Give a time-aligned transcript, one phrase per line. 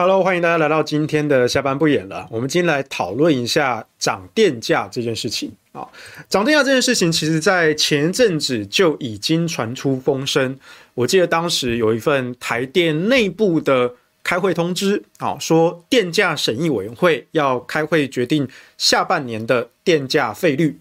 [0.00, 2.26] ？Hello，欢迎大家来到今天的下班不演了。
[2.30, 5.86] 我们今天来讨论一下涨电价这件事情啊。
[6.26, 10.58] 涨电价这件事情，其实在前阵子就已经传出风声。
[10.94, 20.80] 我记得当时有一份台电内部的开会通知啊，说电价审议委员会要开会决定下半年的电价费率。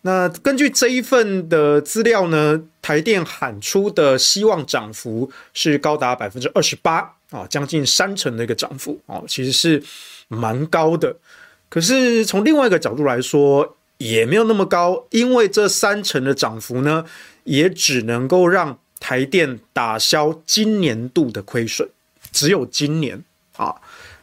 [0.00, 7.16] 那根据这一份的资料呢，台电喊出的希望涨幅是高达百分之二十八。
[7.30, 9.82] 啊，将近三成的一个涨幅啊，其实是
[10.28, 11.16] 蛮高的。
[11.68, 17.04] 可是从另外一个角度来说，也没有那么高，因为这三成的涨幅呢，
[17.44, 21.88] 也只能够让台电打消今年度的亏损，
[22.32, 23.22] 只有今年
[23.56, 23.76] 啊。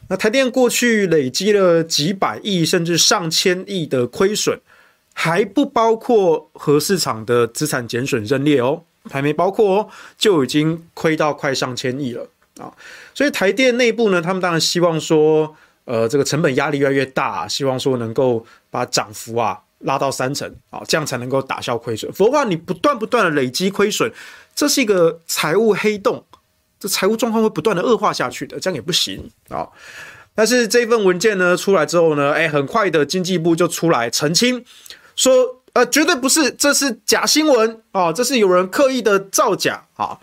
[0.08, 4.60] 那台电过去累积了几百亿甚至上千亿的亏损，
[5.12, 12.28] 还不包括核市场的资产减损认列哦，还没包括哦，就已经亏到快上千亿了。
[12.58, 12.72] 啊，
[13.14, 22.12] 所以台电内部呢，他们当然希望说，呃，这个成本压力越来越大，希望说能够把涨幅啊拉到三成啊，这样才能够打消亏损。
[22.12, 24.12] 否则话，你不断不断的累积亏损，
[24.54, 26.24] 这是一个财务黑洞，
[26.80, 29.68] 这财务状况会不断的恶化下去的，这样也不行啊。
[30.34, 34.64] 但是这份文件呢出来之后呢，哎，很快的经济部就出来澄清，
[35.16, 35.32] 说，
[35.72, 40.18] 呃，绝对不是，这是假新闻啊，这是有人刻意的造假啊。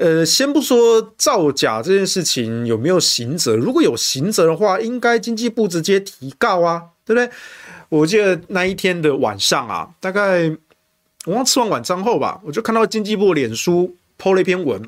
[0.00, 7.30] 呃，先不说造假这件事情有没有刑责，如果有刑责的话，应该经济部直接提告啊，对不对？
[7.90, 10.50] 我记得那一天的晚上啊，大概
[11.26, 14.82] 我刚吃完晚餐后吧，我就看到经济部脸书 po 了一篇文，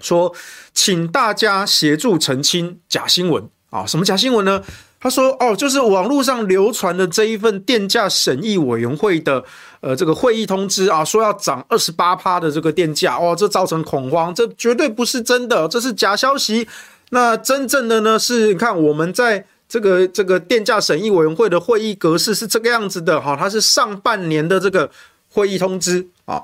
[0.00, 0.34] 说
[0.72, 4.64] 请大家协助澄清假新闻啊，什么假新闻呢？
[5.04, 9.44] 他说：“哦，就是网络上流传的这一份电价审议委员会的
[9.80, 16.66] 呃这个会议通知啊，说要涨二十八趴的这个电价，哦，这造成恐慌，这绝对不是真的，这是假消息。
[17.10, 24.90] 那真正的呢是，你看我们在这个这个电价审议委员会的会议格式是这个样子的，哈，它是上半年的这个
[25.28, 26.42] 会议通知啊。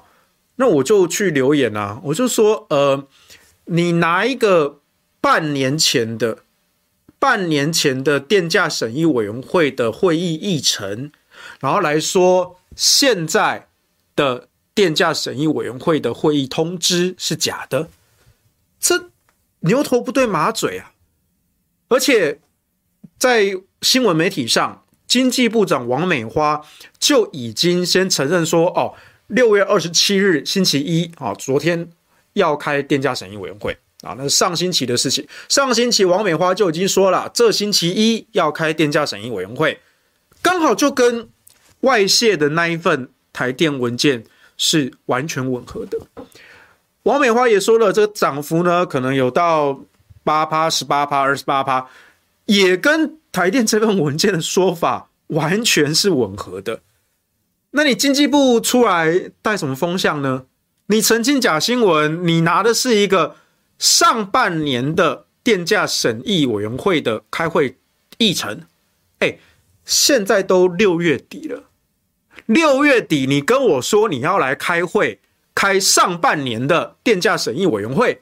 [0.56, 3.02] 那我就去留言啊，我就说，呃，
[3.64, 4.80] 你拿一个
[5.22, 6.36] 半年前的。”
[7.20, 11.12] 半年前的电价审议委员会的会议议程，
[11.60, 13.68] 然后来说现在
[14.16, 17.90] 的电价审议委员会的会议通知是假的，
[18.80, 19.10] 这
[19.60, 20.92] 牛头不对马嘴啊！
[21.88, 22.40] 而且
[23.18, 26.64] 在新闻媒体上，经济部长王美花
[26.98, 28.94] 就已经先承认说：“哦，
[29.26, 31.90] 六月二十七日星期一啊，昨天
[32.32, 35.26] 要开电价审议委员会。”啊，那是上星期的事情。
[35.48, 39.78] 上星期王美花就已经说了，这星期一要开电价审议委员会，
[40.40, 41.28] 刚好就跟
[41.80, 44.24] 外泄的那一份台电文件
[44.56, 45.98] 是完全吻合的。
[47.02, 49.80] 王美花也说了，这个涨幅呢，可能有到
[50.24, 51.86] 八趴、十八趴、二十八趴，
[52.46, 56.80] 也跟台电这份文件的说法完全是吻合的。
[57.72, 60.44] 那你经济部出来带什么风向呢？
[60.86, 63.36] 你澄清假新闻，你拿的是一个。
[63.80, 67.78] 上半年的电价审议委员会的开会
[68.18, 68.60] 议程，
[69.20, 69.38] 哎，
[69.86, 71.64] 现在都六月底了，
[72.44, 75.18] 六月底你跟我说你要来开会，
[75.54, 78.20] 开上半年的电价审议委员会，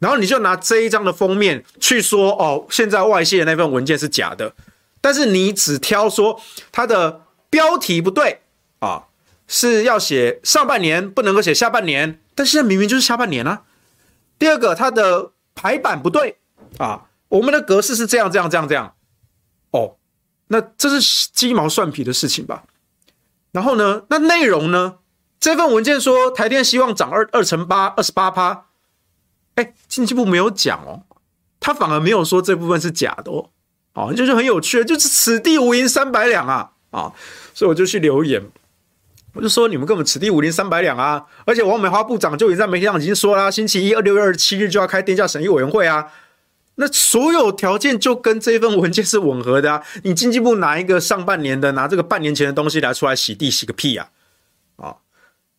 [0.00, 4.56] 然后你就拿这一张的封面去说哦，现在外泄的那份文件是假的，
[5.00, 6.40] 但是你只挑说
[6.72, 8.40] 它的标题不对
[8.80, 9.04] 啊，
[9.46, 13.62] 是要写上半年，不能够写下半年，但现在明明就是下半年啊。
[14.38, 16.38] 第二个，它的排版不对。
[16.76, 18.94] 啊，我们的格式是这样这样这样这样，
[19.70, 19.96] 哦，
[20.48, 22.64] 那这是鸡毛蒜皮的事情吧？
[23.52, 24.98] 然后呢，那内容呢？
[25.40, 28.66] 这份文件说台电希望涨二二成八二十八趴，
[29.54, 31.02] 哎，经济部没有讲哦，
[31.58, 33.50] 他反而没有说这部分是假的哦，
[33.94, 37.12] 哦，就是很有趣，就是此地无银三百两啊，啊，
[37.54, 38.42] 所以我就去留言，
[39.38, 46.12] 我就说你们根本此地无银三百两啊，而且王美花部长就已经在媒体上已经说了，星期一二六月二十七日就要开电价审议委员会啊。
[46.74, 49.80] 那所有条件就跟这份文件是吻合的啊！
[50.02, 54.08] 你经济部拿一个上半年的，拿这个半年前的东西来出来洗地，洗个屁啊！
[54.74, 54.96] 啊，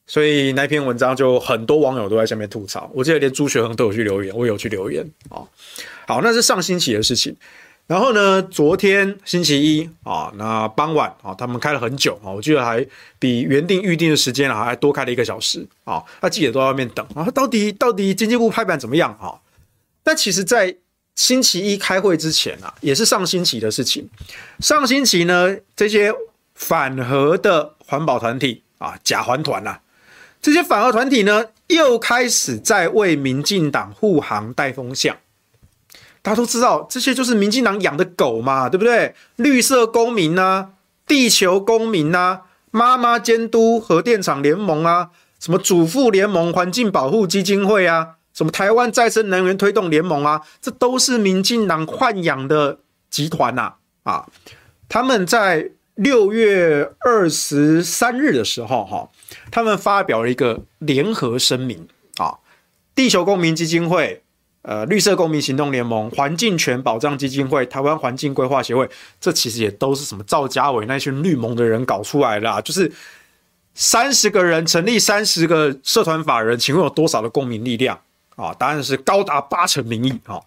[0.06, 5.48] 所以那篇文章就很多网友都在下面吐槽，我记得连朱学恒都有去留言，我有去留言啊。
[6.06, 7.34] 好，那是上星期的事情。
[7.90, 12.86] 然后呢，昨天星期一啊，那傍晚啊，他们开了很久啊，我记得还
[13.18, 16.04] 比原定预定的时间啊还多开了一个小时啊。
[16.22, 19.42] 那记者都在外面等啊，到底到底经济部拍板怎么样啊？
[20.04, 20.76] 但其实，在
[21.16, 24.08] 星期一开会之前啊，也是上星期的事情。
[24.60, 26.14] 上星期呢，这些
[26.54, 29.80] 反核的环保团体啊，假环团呐，
[30.40, 35.18] 这些反核团体呢，又开始在为民进党护航带风向。
[36.22, 39.14] 大家都知道，这些就是民进党养的狗嘛，对不对？
[39.38, 40.70] 绿色公民呐、啊，
[41.08, 48.16] 地球公民呐、啊，妈妈监督核电厂联盟啊，什么主妇联盟、环境保护基金会啊。
[48.32, 52.80] 什么台湾再生能源推动联盟啊，这都是民进党豢养的
[53.10, 53.74] 集团呐！
[54.04, 54.26] 啊，
[54.88, 59.10] 他们在六月二十三日的时候，哈，
[59.52, 61.86] 他们发表了一个联合声明
[62.18, 62.38] 啊，
[62.96, 64.24] 地球公民基金会、
[64.62, 68.90] 呃，绿色公民行动联盟、环境权保障基金会、台湾环境规划协会，
[69.22, 72.92] 这其实也都是什么赵家伟那群绿盟的人搞出来的啊，就是
[73.74, 78.00] 三十个人成立三十个社团法人，请问有多少的公民力量？
[78.36, 80.40] 啊，答案是高达八成民意啊！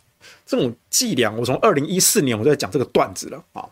[0.46, 3.64] 这种伎俩，我从二零一四年我就在讲这个段子了啊。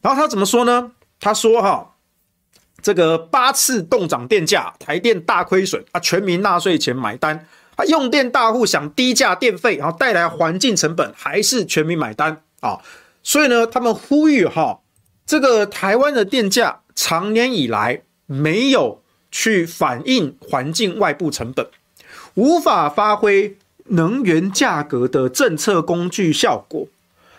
[0.00, 0.92] 然后他怎么说呢？
[1.18, 1.94] 他说哈，
[2.80, 7.46] 这个八次动涨电价，台电大亏损啊，全民纳税钱买单
[7.84, 12.80] 用电大户想低价电费，然后带来环境成本，还是全民买单啊。
[13.22, 14.80] 所以呢，他们呼吁哈，
[15.24, 19.00] 这个台湾的电价长年以来没有
[19.30, 21.66] 去反映环境外部成本。
[22.34, 23.56] 无法发挥
[23.86, 26.86] 能源价格的政策工具效果。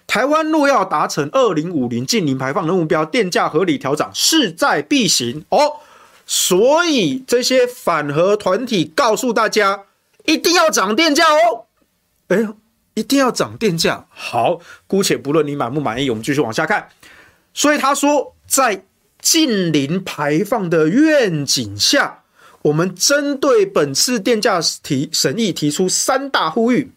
[0.06, 5.78] 台湾若要达成二零五零净零排放的目标，电价合理调整势在必行哦。
[6.26, 9.84] 所以这些反核团体告诉大家，
[10.26, 11.68] 一定要涨电价哦。
[12.28, 12.48] 哎，
[12.94, 14.06] 一定要涨电价。
[14.10, 16.90] 好，姑且不论你满不满意，我们继续往下看。
[17.54, 18.86] 所以他说，在
[19.20, 22.20] 近零排放的愿景下。
[22.64, 26.90] 我们针对本次电价提审议提出三大呼吁：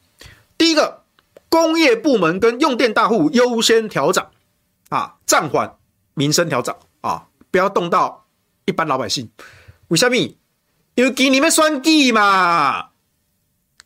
[0.56, 1.02] 第一个，
[1.48, 4.30] 工业部门跟用电大户优先调涨，
[4.90, 5.74] 啊，暂缓
[6.14, 8.26] 民生调涨啊，不要动到
[8.64, 9.28] 一般老百姓。
[9.88, 10.16] 为什么？
[10.94, 12.90] 因为给你们选举嘛，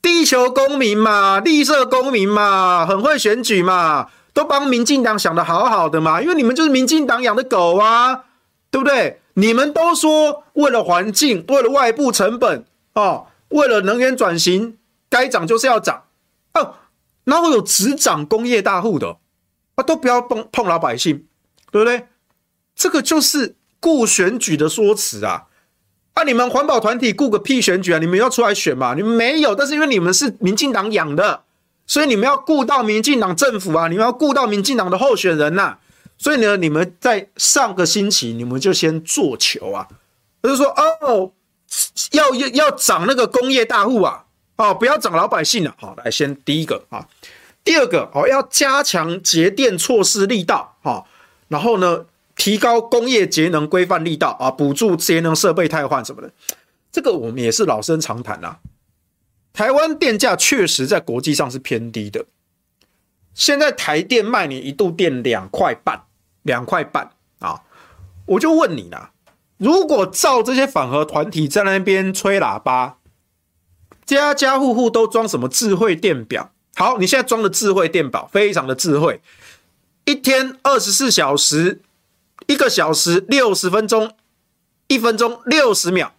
[0.03, 8.25] 地球公民嘛，绿色公民嘛，很会选举嘛，都帮民进党想得好好的嘛，因为你们就是民进党养的狗啊，
[8.71, 9.21] 对不对？
[9.35, 12.65] 你们都说为了环境，为了外部成本
[12.95, 14.77] 哦，为了能源转型，
[15.09, 16.05] 该涨就是要涨
[16.55, 16.75] 哦。
[17.25, 19.19] 哪会有只涨工业大户的
[19.77, 19.83] 啊？
[19.83, 21.27] 都不要碰碰老百姓，
[21.71, 22.09] 对不对？
[22.75, 25.45] 这个就是顾选举的说辞啊！
[26.15, 27.99] 啊，你们环保团体顾个屁选举啊！
[27.99, 28.95] 你们要出来选嘛？
[28.95, 31.43] 你们没有，但是因为你们是民进党养的，
[31.87, 33.89] 所以你们要顾到民进党政府啊！
[33.89, 35.79] 你们要顾到民进党的候选人呐、
[36.19, 39.89] 所以呢，你们在上个星期，你们就先做球啊，
[40.43, 41.33] 就是说哦，
[42.13, 44.25] 要要要涨那个工业大户啊，
[44.57, 45.75] 哦，不要涨老百姓了。
[45.79, 47.07] 好，来先第一个啊，
[47.63, 51.05] 第二个哦，要加强节电措施力道哈，
[51.49, 52.05] 然后呢，
[52.41, 56.33] 提高工业节能规范力道啊，补助节能设备汰换什么的，
[56.91, 58.61] 这个我们也是老生常谈啊。
[59.53, 62.25] 台湾电价确实在国际上是偏低的，
[63.35, 66.05] 现在台电卖你一度电两块半。
[66.45, 67.61] 两块半啊！
[68.25, 69.13] 我就问你啦，
[69.59, 72.97] 如果照这些反核团体在那边吹喇叭，
[74.07, 76.51] 家家户户都装什么智慧电表？
[76.77, 79.21] 好，你现在装的智慧电表非常的智慧，
[80.07, 81.83] 一天二十四小时，
[82.51, 84.11] 一个小时六十分钟，
[84.89, 86.11] 一分钟六十秒，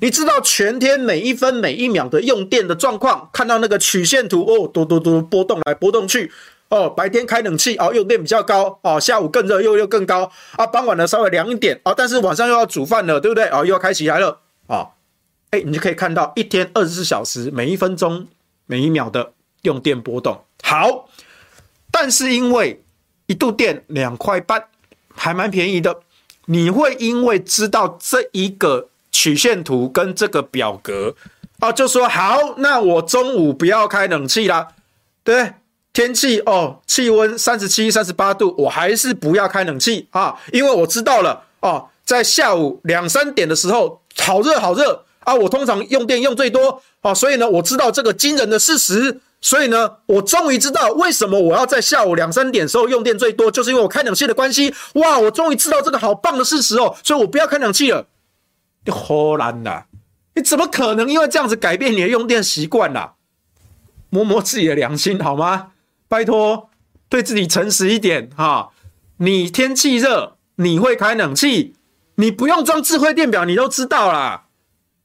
[0.00, 6.32] 你知道全天每一分每一秒的用电的状况，看到那个曲线图哦，嘟嘟嘟波动来波动去。
[6.68, 13.44] 哦，白天开冷气哦，用电比较高哦，下午更热又又更高啊，傍晚呢稍微凉一点哦，但是晚上又要煮饭了，对不对？
[13.50, 14.88] 哦，又要开起来了哦，
[15.50, 18.26] 哎，你就可以看到一天二十四小时每一分钟
[18.66, 20.42] 每一秒的用电波动。
[20.64, 21.08] 好，
[21.92, 22.82] 但是因为
[23.26, 24.64] 一度电两块半，
[25.14, 26.00] 还蛮便宜的，
[26.46, 31.14] 你会因为知道这一个曲线图跟这个表格，
[31.60, 34.68] 啊，就说好，那我中午不要开冷气啦，
[35.22, 35.54] 对，
[35.92, 49.20] 天气哦，气温三十七、三十八度，我还是不要开冷气啊，因为我知道了哦，在下午两三点的时候，好热好热啊，我通常用电用最多啊，所以呢，我知道这个惊人的事实。
[49.42, 54.72] 所以呢，我终于知道为什么我要在下午两三点的时候用电最多，就是因为我开冷气的关系。
[54.94, 58.06] 哇，我终于知道这个好棒的事实哦，所以我不要开冷气了。
[58.84, 59.86] 你唬烂啦！
[60.34, 63.14] 你怎么可能因为这样子改变你的用电习惯啦？
[64.10, 65.72] 摸摸自己的良心好吗？
[66.06, 66.70] 拜托，
[67.08, 68.70] 对自己诚实一点哈。
[69.16, 71.74] 你天气热，你会开冷气，
[72.14, 74.44] 你不用装智慧电表，你都知道啦。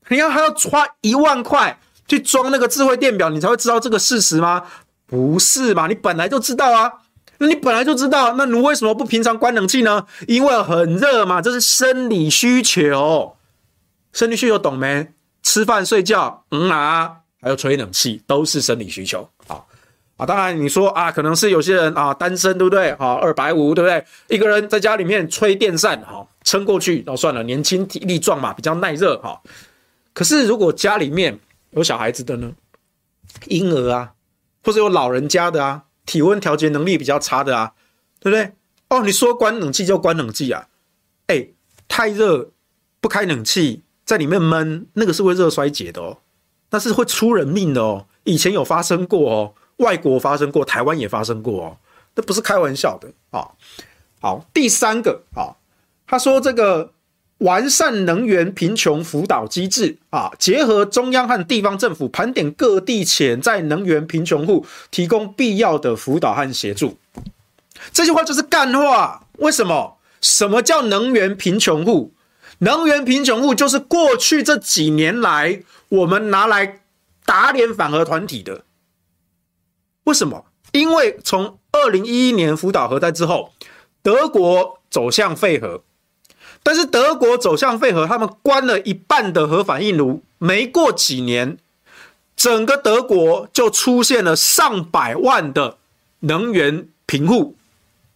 [0.09, 1.79] 你要还要花一万块。
[2.07, 4.63] 去装那个智慧电表，你才会知道这个事实吗？
[5.05, 5.87] 不是嘛？
[5.87, 6.91] 你本来就知道啊，
[7.37, 10.05] 那你本来就知道，那你为什么不平常关冷气呢？
[10.27, 13.35] 因为很热嘛，这是生理需求。
[14.13, 15.07] 生理需求懂没？
[15.43, 19.29] 吃饭、睡觉，嗯啊，还有吹冷气，都是生理需求。
[19.47, 19.65] 好
[20.17, 22.89] 啊，当然你说啊，可能是有些人啊单身，对不对？
[22.91, 24.03] 啊，二百五，对不对？
[24.27, 29.39] 一个人在家里面吹电扇，好撑过去，哦，算了，年轻体力壮嘛，比较耐热哈。
[30.13, 31.39] 可是如果家里面
[31.71, 32.53] 有小孩子的呢，
[33.47, 34.13] 婴儿啊，
[34.63, 37.73] 或者有老人家的啊，体温调节能力比较差的啊，
[38.19, 38.53] 对不对？
[38.89, 40.67] 哦，你说关冷气就关冷气啊？
[41.27, 41.49] 哎，
[41.87, 42.51] 太热
[43.01, 46.19] 不开冷气，在里面闷，那个是会热衰竭的哦，
[46.69, 48.07] 那是会出人命的哦。
[48.23, 51.77] 以前有发生过哦，外国发生过，台湾也发生过哦，
[52.15, 53.51] 这不是开玩笑的啊、哦。
[54.19, 55.55] 好，第三个啊、
[56.05, 56.93] 他说这个。
[57.39, 66.97] 完善能源贫穷辅导机制啊，结合中央和地方政府盘点各地潜在能源贫穷户，提供必要的辅导和协助。
[67.93, 69.27] 这句话就是干话。
[69.37, 69.97] 为什么？
[70.19, 72.11] 什么叫能源贫穷户？
[72.59, 76.79] 能源贫穷户就是过去这几年来我们拿来
[77.23, 78.63] 打脸反核团体的。
[80.05, 80.45] 为什么？
[80.71, 83.53] 因为从二零一一年福岛核灾之后，
[84.01, 85.83] 德国走向废核。
[86.63, 91.57] 但是德国走向废核，他们关了一半的核反应炉，没过几年，
[92.35, 95.77] 整个德国就出现了上百万的
[96.19, 97.55] 能源贫户，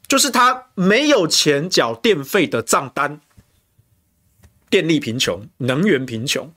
[0.05, 3.21] 就是他没有钱缴电费的账单，
[4.69, 6.51] 电力贫穷，能源贫穷，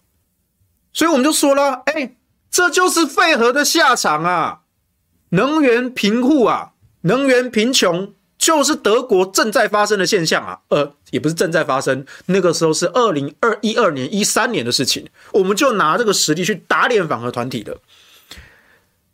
[0.93, 2.17] 所以我们就说了，哎，
[2.51, 4.63] 这就是废核的下场啊，
[5.29, 6.73] 能源贫户啊，
[7.03, 8.13] 能源贫穷。
[8.37, 17.79] 就是德国正在发生的现象啊，呃，也不是正在发生，那个时候是二零二一二年、一三年的事情，我们就拿这个实力去打脸反核团体的。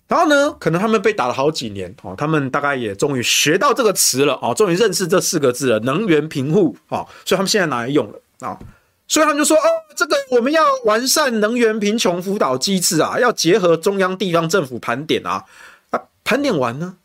[0.09, 8.59] 然后呢，可能他们被打了好几年哦，他们大概也终于学到这个词了哦，终于认识这四个字了，能源贫户哦，所以他们现在拿来用了啊，
[9.07, 15.45] 所以他们就说哦，这个我们要完善能源贫穷辅导机制啊，要结合中央地方政府盘点啊，
[15.91, 16.97] 啊，盘点完呢，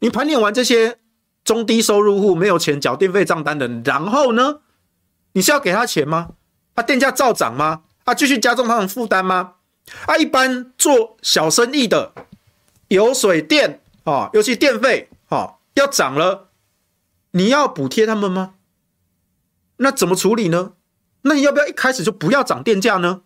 [0.00, 0.98] 你盘点完这些。
[1.46, 4.58] 中低收入户没有钱缴电费账单的，然后呢？
[5.32, 6.30] 你是要给他钱吗？
[6.74, 7.82] 他、电价照涨吗？
[8.02, 9.52] 啊，继续加重他的负担吗？
[10.06, 12.12] 啊，一般做小生意的，
[12.88, 16.48] 油水电啊，尤其电费啊要涨了，
[17.30, 18.54] 你要补贴他们吗？
[19.76, 20.72] 那怎么处理呢？
[21.22, 23.22] 那你要不要一开始就不要涨电价呢？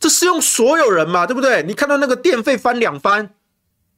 [0.00, 1.62] 这适用所有人嘛，对不对？
[1.62, 3.34] 你看到那个电费翻两番，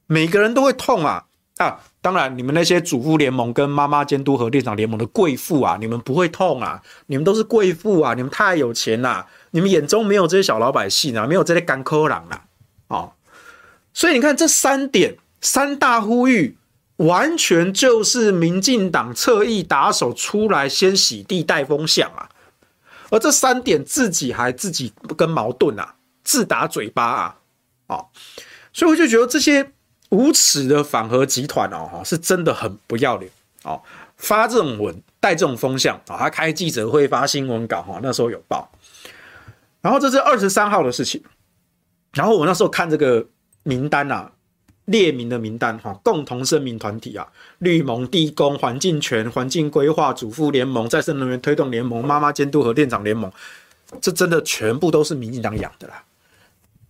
[0.05, 1.25] 每个人都会痛啊
[1.57, 1.79] 啊！
[2.01, 6.81] 当然，你们那些主妇联盟跟妈妈监督核电厂联盟的贵妇啊，你们不会痛啊！
[7.07, 8.13] 你们都是贵妇啊！
[8.13, 9.27] 你们太有钱啦！
[9.51, 12.45] 你们眼中没有这些小老百姓啊，没有这些甘苦人啊！
[12.87, 13.11] 哦，
[13.93, 16.57] 所以你看这三点三大呼吁，
[16.95, 22.29] 完全就是民进党侧翼打手出来先洗地带风向啊！
[23.09, 27.35] 而这三点自己还自己跟矛盾啊，自打嘴巴啊！
[27.87, 28.07] 哦，
[28.71, 29.73] 所以我就觉得这些。
[30.09, 33.31] 无耻的反核集团哦，是真的很不要脸
[33.63, 33.81] 哦！
[34.17, 38.69] 发这种文，带这种风向啊，他开记者会发新闻稿哈，那时候有报。
[39.81, 41.23] 然后这是二十三号的事情。
[42.13, 43.25] 然后我那时候看这个
[43.63, 44.31] 名单啊，
[44.85, 47.27] 列名的名单哈，共同声明团体啊，
[47.59, 53.31] 绿盟、地公、环境权、环境规划、主妇联盟、再生能源推动联盟、妈妈监督和店长联盟，
[54.01, 56.03] 这真的全部都是民进党养的啦。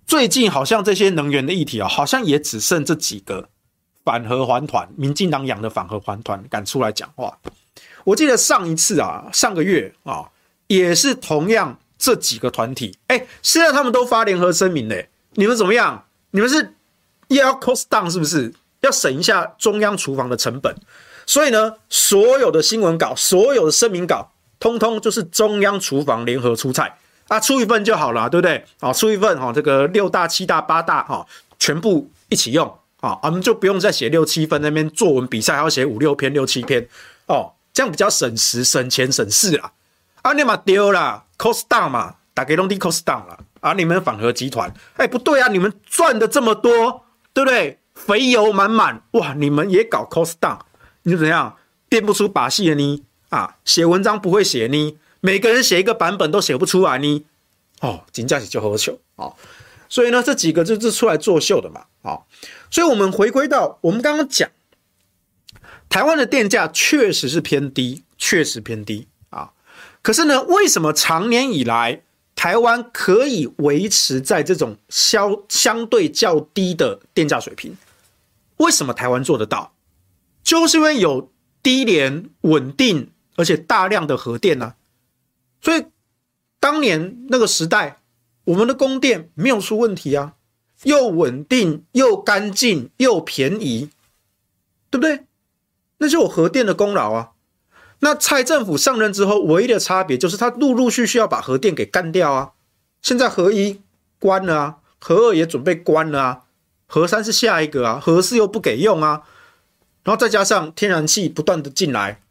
[0.10, 3.48] 最近好像这些能源的议题啊，好像也只剩这几个
[4.04, 7.38] 反核环团，民进党养的反核环团敢出来讲话。
[8.04, 10.28] 我记得上一次啊，上个月啊，
[10.66, 15.10] 也是同样这几个团体，哎，现在他们都发联合声明嘞。
[15.34, 16.04] 你们怎么样？
[16.32, 16.74] 你们是
[17.28, 18.52] 要 cost down 是不是？
[18.82, 20.76] 要省一下中央厨房的成本。
[21.28, 26.98] 所以呢，所有的新闻稿、所有的声明稿，通通就是中央厨房联合出菜。
[27.30, 28.66] 啊，出一份就好了，对不对？
[28.82, 31.26] 啊，出一份哈，这个六大、七大、八大哈，
[31.58, 32.68] 全部一起用
[33.00, 36.86] 啊，我们就不用再写六七分那边作文比赛还要写五六篇、六七篇
[37.28, 39.72] 哦，这样比较省时、省钱、省事啦。
[40.24, 47.80] 啊，你嘛丢了，cost down 嘛，打给龙地 cost down 了啊，你们反核集团，哎，不对啊，你们赚的这么多，对不对？
[47.94, 50.60] 肥油满满，哇，你们也搞 cost down，
[51.04, 51.56] 你怎样？
[51.88, 53.04] 变不出把戏了呢？
[53.30, 54.98] 啊，写文章不会写呢？
[55.22, 57.26] 每个人写一个版本都写不出来呢？
[57.82, 59.36] 哦，金价就好糗哦。
[59.88, 61.86] 所以呢，这几个就是出来作秀的嘛。
[62.02, 62.24] 哦，
[62.70, 64.50] 所以我们回归到我们刚刚讲，
[65.90, 69.52] 台湾的电价确实是偏低，确实偏低啊。
[70.02, 72.04] 可是呢，为什么长年以来
[72.36, 77.76] 台湾可以维持在这种相相对较低的电价水平？
[78.58, 79.74] 为什么台湾做得到？
[80.44, 84.76] 就是因为有低廉、稳定而且大量的核电呢、
[85.62, 85.86] 所以
[86.60, 88.00] 当年那个时代，
[88.46, 90.34] 我们的供电没有出问题啊，
[90.84, 93.90] 又稳定又干净又便宜，
[94.90, 95.26] 对不对？
[95.98, 97.32] 那就有核电的功劳啊。
[98.00, 102.54] 那蔡政府上任之后，唯一的差别就是他陆陆续续要把核电给干掉啊。
[103.02, 103.82] 现在核一
[104.18, 106.42] 关了啊，核二也准备关了啊。
[106.88, 109.24] 核三是下一个啊，核四又不给用啊，
[110.04, 112.22] 然后再加上天然气不断的进来，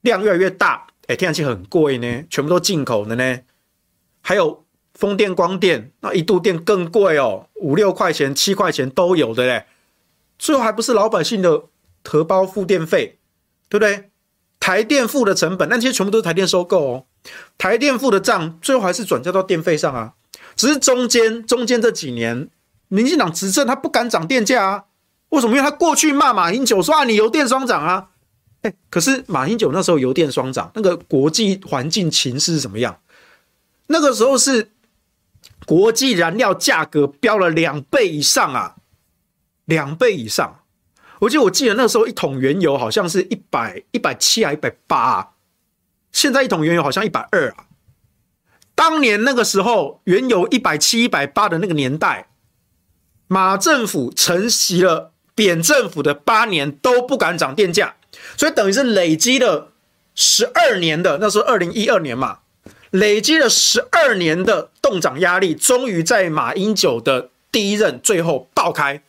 [0.00, 3.40] 量越来越大，哎，天然气很贵呢，全部都进口的呢，
[4.20, 4.64] 还有
[4.94, 9.66] 风电、光电，那一度电更贵哦，五六块钱、七块钱都有的嘞，
[10.38, 11.64] 最后还不是老百姓的
[12.04, 13.18] 荷包付电费，
[13.68, 14.10] 对不对？
[14.60, 17.06] 台电付的成本，那些全部都是台电收购哦，
[17.58, 20.12] 台电付的账，最后还是转嫁到电费上啊，
[20.54, 22.48] 只是中间中间这几年。
[22.86, 24.84] 民进党执政，他不敢涨电价啊？
[25.30, 25.56] 为什么？
[25.56, 28.09] 因为他过去骂马英九说啊，你油电双涨啊。
[28.62, 33.00] 哎，可是马英九那时候油电双涨，那个国际环境情势是怎么样？
[33.86, 34.70] 那个时候是
[35.66, 38.76] 国际燃料价格飙了两倍以上啊，
[39.64, 40.60] 两倍以上。
[41.20, 45.28] 我记得我记得那时候一桶原油好像是一百一百七啊，一百八啊。
[46.12, 47.66] 现在一桶原油好像一百二啊。
[48.74, 52.28] 当年那个时候原油一百七、一百八的那个年代。
[53.32, 57.94] 马政府承袭了扁政府的八年都不敢涨电价，
[58.36, 59.72] 所以等于是累积了
[60.14, 62.40] 十二年的，那时候二零一二年嘛，
[62.90, 69.02] 累积了十二年的冻涨压力，终于在马英九的第一任最后爆开。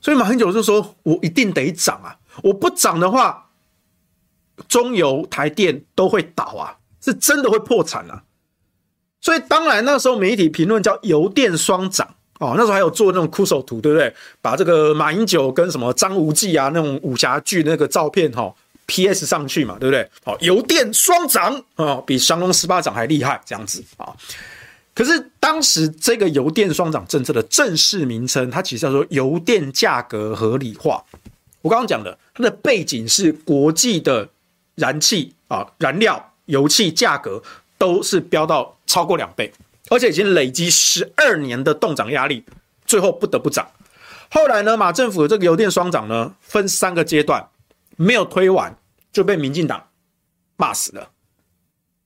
[0.00, 3.50] 所以马英九就说：“我一定得涨啊，我不涨的话，
[4.66, 8.24] 中油、台电都会倒啊，是真的会破产啊。”
[9.22, 12.16] 所以当然那时候媒体评论叫油电双涨。
[12.42, 14.12] 哦，那时候还有做那种酷手图，对不对？
[14.40, 18.54] 把这个马英九跟什么张无忌啊那种武侠剧那个照片哈、哦、
[18.86, 20.10] PS 上去嘛，对不对？
[20.24, 24.12] 好、哦，油电双涨啊、哦，比降龙十八掌还厉害，这样子啊、
[24.92, 31.00] 可是当时这个油电双涨政策的正式名称，它其实叫做油电价格合理化。
[31.60, 34.28] 我刚刚讲的，它的背景是国际的
[34.74, 37.40] 燃气啊、燃料、油气价格
[37.78, 39.52] 都是飙到超过两倍。
[39.92, 42.42] 而且已经累积十二年的冻涨压力，
[42.86, 43.70] 最后不得不涨。
[44.30, 47.46] 后来呢，马政府的这个油电双涨呢，分三个阶段，
[47.96, 48.74] 没有推完
[49.12, 49.86] 就被民进党
[50.56, 51.10] 骂死了。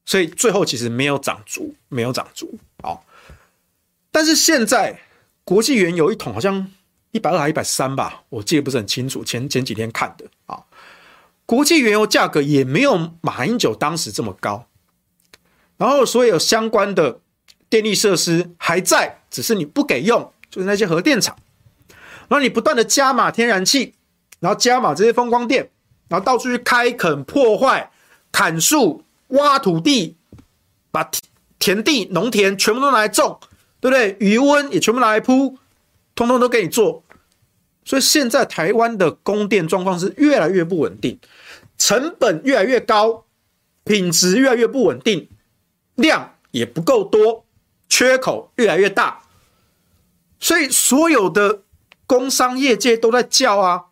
[0.04, 2.58] 所以最后其实没有涨足，没有涨足。
[2.82, 3.04] 好，
[4.10, 4.98] 但是现在
[5.44, 6.66] 国际原油一桶好像
[7.12, 9.22] 一百二还一百三吧，我记得不是很清楚。
[9.22, 10.60] 前前几天看的啊，
[11.44, 14.66] 国际原油价格也没有马英九当时这么高。
[15.76, 17.20] 然后所有相关的。
[17.68, 21.36] 电力设施还在，只是你不给用，就是那些核电厂。
[22.28, 23.94] 然后你不断的加码天然气，
[24.40, 25.70] 然后加码这些风光电，
[26.08, 27.90] 然后到处去开垦、破坏、
[28.32, 30.16] 砍树、挖土地，
[30.90, 31.08] 把
[31.58, 33.38] 田地、农田全部都拿来种，
[33.80, 34.16] 对不对？
[34.18, 35.58] 余温也全部拿来铺，
[36.14, 37.02] 通通都给你做。
[37.84, 41.18] 所以现在台湾的供电状况是越来越不稳定，
[41.78, 43.24] 成本越来越高，
[43.84, 45.28] 品质越来越不稳定，
[45.94, 47.45] 量也不够多。
[47.88, 49.22] 缺口越来越大，
[50.40, 51.62] 所以所有的
[52.06, 53.86] 工商业界都在叫啊，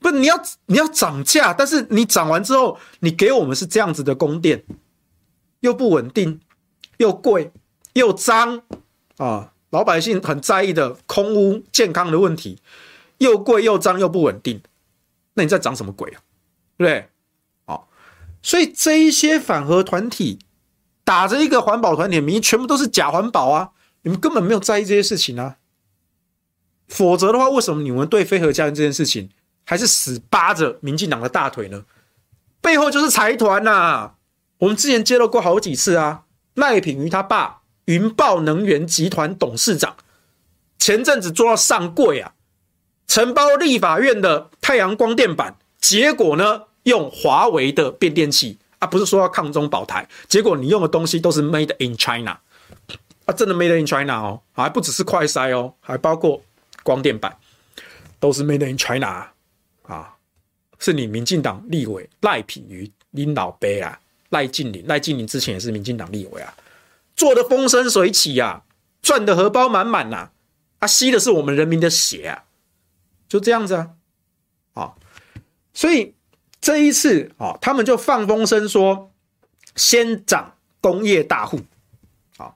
[0.00, 4.64] 不，你要你要涨价，但是你涨完之后，你给我们是这样子的供电，
[5.60, 6.40] 又不稳定，
[6.98, 7.50] 又贵，
[7.94, 8.62] 又脏
[9.16, 12.60] 啊，老百姓很在意的空污健康的问题，
[13.18, 14.62] 又贵又脏又不稳定，
[15.34, 16.20] 那你在涨什么鬼啊？
[16.76, 17.08] 对不对？
[17.64, 17.88] 好，
[18.42, 20.38] 所以这一些反核团体。
[21.12, 23.72] 打着一个环保团体的名义，全部都是假环保啊！
[24.00, 25.56] 你们根本没有在意这些事情啊。
[26.88, 29.28] 否则的话，为什么你们对非核家园这件事情
[29.66, 31.84] 还是死扒着民进党的大腿呢？
[32.62, 34.12] 背后就是财团呐！
[34.60, 36.22] 我们之前揭露过好几次啊，
[36.54, 39.94] 赖品妤他爸云豹能源集团董事长，
[40.78, 42.32] 前阵子做到上柜啊，
[43.06, 52.36] 承包立法院的太阳光电板，结果呢，用华为的变电器啊，不是说要抗中保台，结果你用的东西都是 Made in China
[53.26, 56.42] 啊，真的 Made in China 哦，还不只是快筛哦，还包括
[56.82, 57.38] 光电板，
[58.18, 59.28] 都是 Made in China
[59.84, 60.16] 啊，
[60.80, 66.52] 是你民进党立委赖品妤领导杯啊，赖静玲，赖静玲之前也是民进党立委啊。
[67.14, 68.62] 做的风生水起呀、啊，
[69.00, 70.30] 赚的荷包满满呐，
[70.80, 72.42] 啊，吸的是我们人民的血啊，
[73.28, 73.90] 就这样子啊，
[74.74, 74.94] 啊，
[75.72, 76.16] 所以
[76.62, 79.12] 这一次啊，他们就放风声说，
[79.74, 81.60] 先涨工业大户，
[82.38, 82.54] 啊，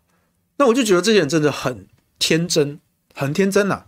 [0.56, 1.88] 那我就觉得这些人真的很
[2.18, 2.80] 天真，
[3.12, 3.86] 很天真呐、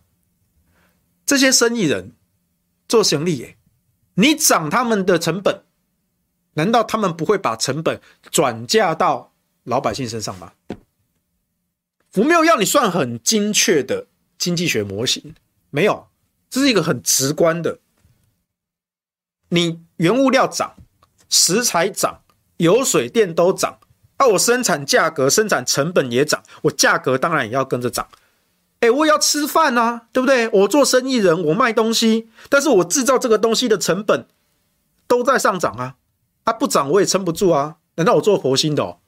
[1.24, 2.12] 这些生意人
[2.88, 3.56] 做生意耶，
[4.14, 5.62] 你涨他们的成本，
[6.54, 8.00] 难道他们不会把成本
[8.32, 10.52] 转嫁到老百姓身上吗？
[12.14, 15.36] 我没有要你算很精确的经济学模型，
[15.70, 16.08] 没有，
[16.50, 17.78] 这是一个很直观的。
[19.50, 20.74] 你原物料涨，
[21.28, 22.22] 食材涨，
[22.56, 23.78] 油水电都涨，
[24.16, 28.08] 啊，我生产价格、生产成本也涨，我价格当然也要跟着涨。
[28.80, 30.48] 哎，我也要吃饭啊，对不对？
[30.50, 34.26] 我做生意人，我卖东西，但是我制造这个东西的成本
[35.08, 35.96] 都在上涨啊，
[36.44, 37.76] 啊，不涨我也撑不住啊。
[37.96, 38.98] 难道我做佛心的哦？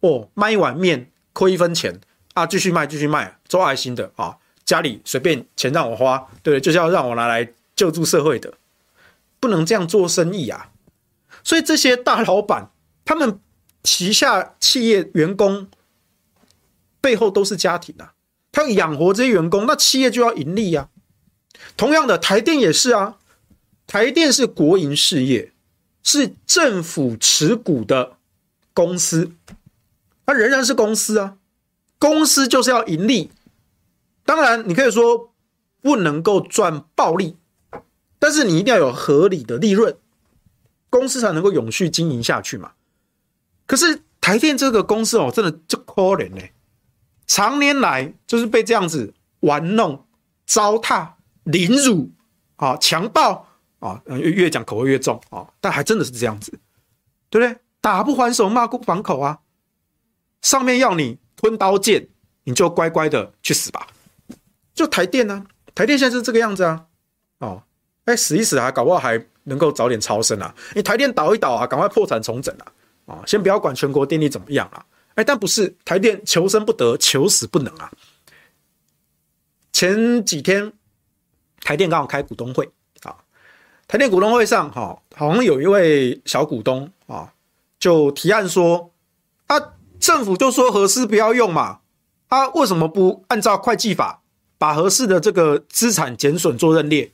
[0.00, 2.00] 哦，卖一碗面亏一分钱
[2.34, 8.52] 啊，继续卖继续卖，做爱心的啊，家里随便钱让我花，对，就是要让我拿来救助社会的，
[9.40, 10.70] 不能这样做生意啊。
[11.42, 12.70] 所以这些大老板，
[13.04, 13.40] 他们
[13.82, 15.68] 旗下企业员工
[17.00, 18.12] 背后都是家庭啊，
[18.52, 20.90] 他要养活这些员工，那企业就要盈利啊。
[21.76, 23.16] 同样的，台电也是啊，
[23.86, 25.52] 台电是国营事业，
[26.02, 28.18] 是政府持股的
[28.74, 29.32] 公司。
[30.26, 31.36] 它仍然是公司啊，
[31.98, 33.30] 公司就是要盈利。
[34.24, 35.32] 当然，你可以说
[35.80, 37.36] 不能够赚暴利，
[38.20, 39.96] 但是你一定要有合理的利润，
[40.88, 42.70] 公司才能够永续经营下去嘛。
[43.66, 46.42] 可是台电这个公司哦，真的就可怜呢，
[47.26, 50.06] 常年来就是被这样子玩弄、
[50.46, 52.12] 糟蹋、凌辱
[52.56, 53.46] 啊、强暴
[53.78, 56.52] 啊，越越讲口味越重啊，但还真的是这样子，
[57.30, 57.60] 对不对？
[57.80, 59.38] 打不还手，骂不还口啊。
[60.42, 62.08] 上面要你吞刀剑，
[62.44, 63.86] 你就乖乖的去死吧。
[64.74, 66.86] 就台电呢、啊，台电现在是这个样子啊。
[67.38, 67.62] 哦，
[68.04, 70.54] 哎，死一死啊，搞不好还能够早点超生啊。
[70.74, 72.66] 你台电倒一倒啊，赶快破产重整啊。
[73.06, 74.84] 啊，先不要管全国电力怎么样啊。
[75.14, 77.90] 哎，但不是台电求生不得，求死不能啊。
[79.72, 80.72] 前几天
[81.60, 82.70] 台电刚好开股东会
[83.02, 83.16] 啊，
[83.88, 87.32] 台电股东会上哈，好像有一位小股东啊，
[87.78, 88.92] 就提案说
[89.46, 89.56] 啊。
[90.00, 91.80] 政府就说核四不要用嘛，
[92.26, 94.22] 他、啊、为什么不按照会计法
[94.56, 97.12] 把核四的这个资产减损做认列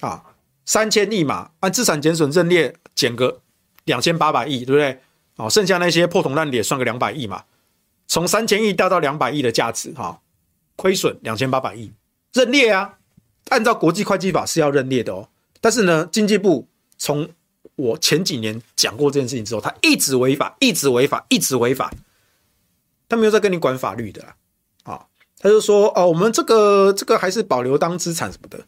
[0.00, 0.22] 啊？
[0.66, 3.40] 三千亿嘛，按资产减损认列减个
[3.84, 5.00] 两千八百亿，对不对？
[5.36, 7.42] 哦，剩下那些破铜烂铁算个两百亿嘛，
[8.06, 10.20] 从三千亿掉到两百亿的价值，哈，
[10.76, 11.90] 亏损两千八百亿，
[12.34, 12.98] 认列啊，
[13.48, 15.28] 按照国际会计法是要认列的哦。
[15.60, 17.28] 但是呢，经济部从
[17.74, 21.90] 我前几年讲过这件事情之后，他一直违法，一直违法，一直违法。
[23.08, 24.34] 他没有在跟你管法律的啊，
[24.84, 25.06] 啊，
[25.38, 28.64] 他就说哦，我们这个这个还是保留当资产什么的。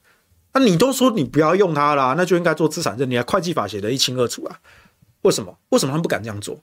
[0.55, 4.61] 那你都说你不要用它啦，那就应该做资产认列，会计法写得一清二楚啊。
[5.23, 5.57] 为什么？
[5.71, 6.61] 为什么他们不敢这样做？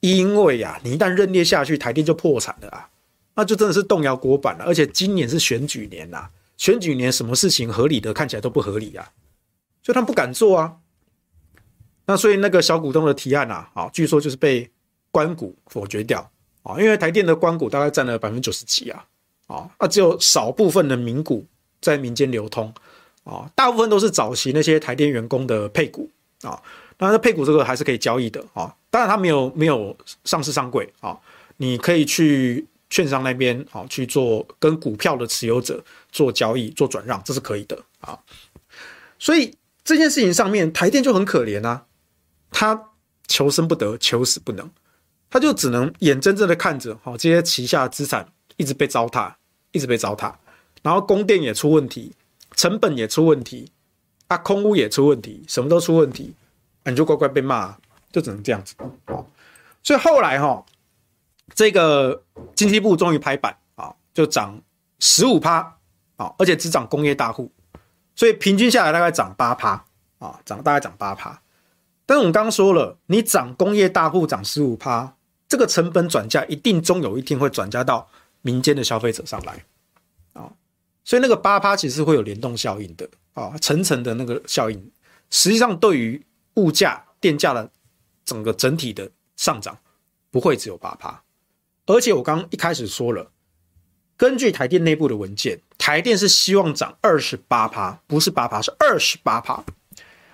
[0.00, 2.88] 因为呀，你一旦认列下去，台电就破产了啊，
[3.34, 4.64] 那就真的是动摇国本了。
[4.64, 9.10] 而且今年是选举年呐，选举年什么事情合理的看起来都不合理啊，
[9.82, 10.76] 所以他们不敢做啊。
[12.06, 14.68] 那所以那个小股东的提案啊，啊，据说就是被
[15.10, 16.30] 官股否决掉
[16.62, 19.04] 啊，因为台电的官股大概占了百分之九十几啊，
[19.46, 21.46] 啊，那只有少部分的民股
[21.80, 22.74] 在民间流通
[23.24, 26.10] 啊，大部分都是早期那些台电员工的配股
[26.42, 26.60] 啊，
[26.98, 31.18] 那配股这个还是可以交易的啊，当然它没有没有上市上柜啊，
[31.58, 38.18] 你可以去券商那边啊去做跟股票的持有者做交易做转让，这是可以的啊，
[39.18, 41.86] 所以这件事情上面台电就很可怜啊。
[42.52, 42.90] 他
[43.28, 44.68] 求生不得，求死不能，
[45.30, 49.34] 他就只能眼睁睁的看着，哈，这些旗下资产一直被糟蹋，
[49.70, 50.34] 一直被糟蹋，
[50.82, 52.12] 然后供电也出问题，
[52.56, 53.70] 成本也出问题，
[54.28, 56.34] 啊，空屋也出问题，什么都出问题，
[56.84, 57.76] 你就乖乖被骂，
[58.12, 58.74] 就只能这样子，
[59.82, 60.64] 所以后来哈，
[61.54, 62.22] 这个
[62.54, 64.60] 经济部终于拍板啊，就涨
[64.98, 65.76] 十五趴
[66.16, 67.50] 啊，而且只涨工业大户，
[68.14, 69.84] 所以平均下来大概涨八趴
[70.18, 71.40] 啊，涨大概涨八趴。
[72.04, 75.14] 但是我们刚刚说了，你涨工业大户涨十五趴，
[75.48, 78.08] 这个成本转嫁一定终有一天会转嫁到
[78.42, 79.64] 民间的消费者上来
[80.32, 80.50] 啊，
[81.04, 84.90] 所以那个八趴其实会有联动效应的啊，层层的那个效应，
[85.30, 86.22] 实际上对于
[86.54, 87.70] 物价电价的
[88.24, 89.76] 整个整体的上涨
[90.30, 91.22] 不会只有八趴，
[91.86, 93.30] 而且我刚刚一开始说了，
[94.16, 99.64] 根据台电内部的文件，台电是希望涨二十八趴，不是八趴，是二十八趴，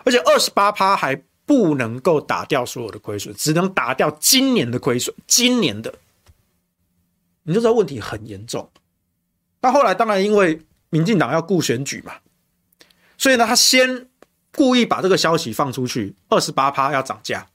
[0.04, 1.22] 而且二十八趴还。
[1.48, 5.14] 不能够打掉所有的亏损，只能打掉今年的亏损。
[5.28, 5.94] 今年的，
[7.44, 8.68] 你就知道问题很严重。
[9.66, 12.12] 那后来当然因为民进党要顾选举嘛，
[13.18, 14.06] 所以呢，他先
[14.54, 17.48] 故意把这个消息放出去，二十八趴要涨价，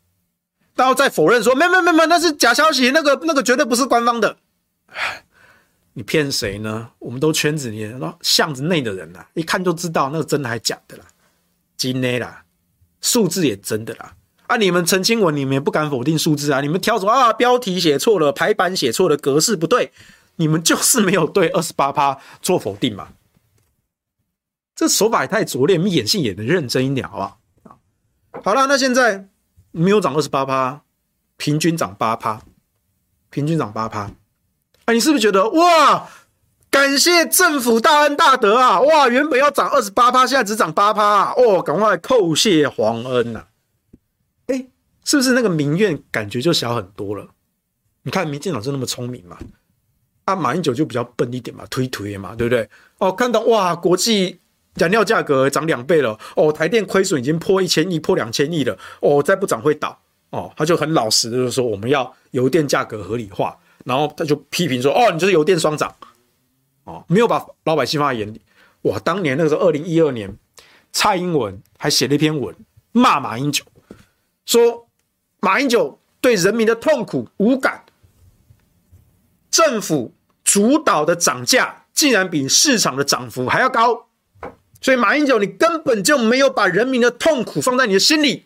[0.76, 4.36] 然后再否认说没没没没，那是假消息，那个那个绝对不是官方的。
[5.94, 6.90] 你骗谁呢？
[7.00, 7.90] 我们都圈子里，
[8.22, 11.06] 巷子内的人啊，一看就知道那个真的还假的啦，
[11.78, 12.44] 真的啦。
[13.00, 14.16] 数字也真的啦，
[14.48, 14.58] 啊！
[14.58, 16.60] 你们澄清文，你们也不敢否定数字啊！
[16.60, 17.32] 你们挑什么啊？
[17.32, 19.94] 标题写错了，排版写错了，格式不对，
[20.36, 23.10] 你们就是没有对二十八趴做否定嘛？
[24.76, 27.38] 这手法也太拙劣，你们演戏演得认真一点好不好？
[28.44, 29.28] 好了，那现在
[29.72, 30.82] 没有涨二十八趴，
[31.38, 32.42] 平均涨八趴，
[33.30, 34.10] 平均涨八趴，
[34.86, 34.94] 啊！
[34.94, 36.10] 你是不是觉得哇？
[36.72, 38.80] 感谢政府大恩大德啊！
[38.80, 41.34] 哇，原本要涨二十八趴，现在只涨八趴！
[41.34, 43.48] 哦，赶快叩谢皇恩呐、啊！
[44.48, 44.66] 哎，
[45.04, 47.28] 是不是那个民怨感觉就小很多了？
[48.04, 49.38] 你看民进党就那么聪明嘛？
[50.26, 52.68] 啊，马英九就比较笨一点嘛，推推嘛，对不对？
[53.00, 54.40] 哦，看到哇，国际
[54.76, 59.98] 燃料价格涨两倍了，哦，台电亏损已经破一千亿，破两千亿了，哦，再不涨会倒，
[60.30, 65.94] 哦，他就很老实的就是说我们要油电价格合理化，然后他就批评说，哦，你就是油电双涨。
[66.84, 68.42] 哦，没有把老百姓放在眼里。
[68.82, 70.36] 哇，当年那个时候，二零一二年，
[70.92, 72.56] 蔡英文还写了一篇文
[72.92, 73.64] 骂马英九，
[74.46, 74.88] 说
[75.42, 77.84] 马英九对人民的痛苦无感，
[79.66, 84.08] 政府主导的涨价竟然比市场的涨幅还要高，
[84.82, 88.46] 所以马英九你根本就没有把人民的痛苦放在你的心里。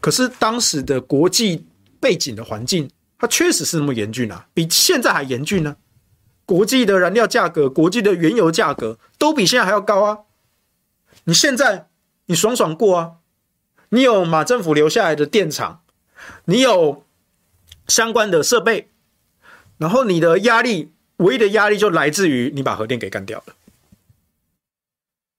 [0.00, 1.66] 可是当时的国际
[2.00, 2.90] 背景的环境。
[3.18, 5.76] 它确实是那么严峻啊，比现在还严峻呢。
[6.44, 10.18] 国际的燃料价格、国际的原油价格都比现在还要高啊。
[11.24, 11.88] 你现在
[12.26, 13.12] 你爽爽过啊，
[13.88, 15.80] 你有马政府留下来的电厂，
[16.44, 17.05] 你有
[17.88, 18.90] 相关的设备，
[19.78, 23.54] 然后你的压力唯一的压力就来自于你把核电给干掉了。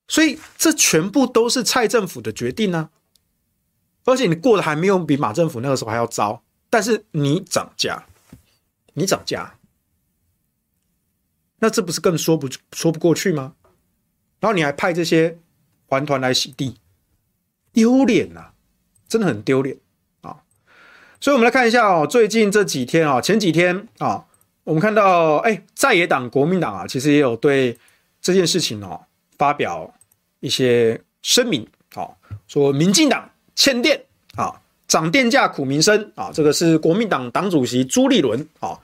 [0.08, 2.90] 所以这全部都是蔡政府的决定呢，
[4.06, 6.44] 而且你过得还没有比马政府那个时候还要糟。
[6.70, 8.06] 但是你涨价，
[8.94, 9.58] 你涨价，
[11.60, 13.56] 那这不是更说不说不过去吗？
[14.40, 15.40] 然后你还派这些
[15.88, 16.78] 还团来洗地，
[17.72, 18.52] 丢脸呐，
[19.08, 19.78] 真的很丢脸！
[21.20, 24.24] 所以，我们来看一下哦，最近这几天啊，前几天啊，
[24.64, 27.78] 我们看到，哎，在野党国民党啊，其实也有对
[28.22, 29.00] 这件事情哦
[29.38, 29.94] 发表
[30.40, 34.02] 一些声明，好，说民进党欠电
[34.36, 34.54] 啊。
[34.88, 38.80] 涨电价苦民生啊，这个是国民党党主席朱立伦啊，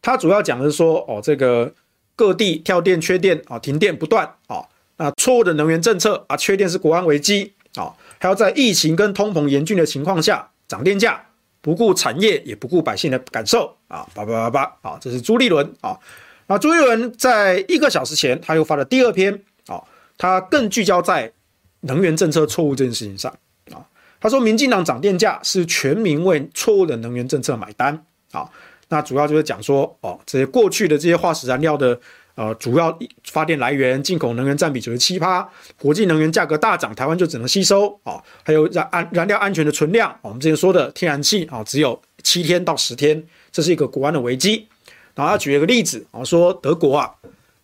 [0.00, 1.74] 他主要讲的是说哦，这个
[2.14, 4.64] 各地跳电、缺电啊，停电不断啊，
[4.98, 11.20] 那错误的能源政策啊，缺电是国安危机啊，还要在疫情跟通膨严峻的情况下涨电价，
[11.60, 15.98] 不顾产业也不顾百姓的感受啊，叭叭叭叭啊，这是朱立伦啊，
[16.46, 19.82] 那朱立伦在一个小时前他又发了第二篇啊，
[20.16, 21.32] 他更聚焦在
[21.80, 23.30] 能源政策错误这件事情上
[23.70, 23.84] 啊。
[24.20, 28.50] 他说：“民进党涨电价是全民为错误的能源政策买单啊！
[28.88, 31.96] 那主要就是讲说，哦，这些过去的这些化石燃料的
[32.38, 35.46] 呃主要发电来源，进口能源占比九十七趴，
[35.76, 38.22] 国际能源价格大涨，台湾就只能吸收啊。
[38.44, 43.20] 还有燃安燃料安全的存量，我们之前说的天然气啊，只有七天到十天，
[43.50, 44.68] 这是一个国安的危机。
[45.16, 47.12] 然后他举了一个例子啊，说德国啊，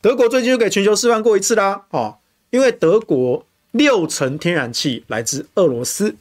[0.00, 2.18] 德国最近就给全球示范过一次啦，哦，
[2.50, 6.16] 因为德国六成天然气来自俄罗斯。”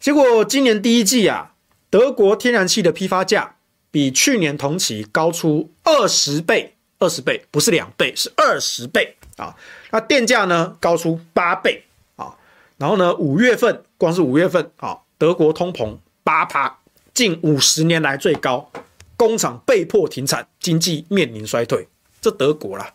[0.00, 1.52] 结果今年第一季啊，
[1.88, 3.56] 德国天然气的批发价
[3.90, 6.73] 比去年同期高出二十倍，
[7.04, 9.54] 二十倍不是两倍，是二十倍啊。
[9.90, 11.84] 那电价呢高出八倍
[12.16, 12.34] 啊。
[12.78, 16.78] 然后呢，五月份光是五月份啊，德国通膨八趴，
[17.12, 18.70] 近五十年来最高，
[19.16, 21.86] 工厂被迫停产，经济面临衰退。
[22.20, 22.94] 这德国啦，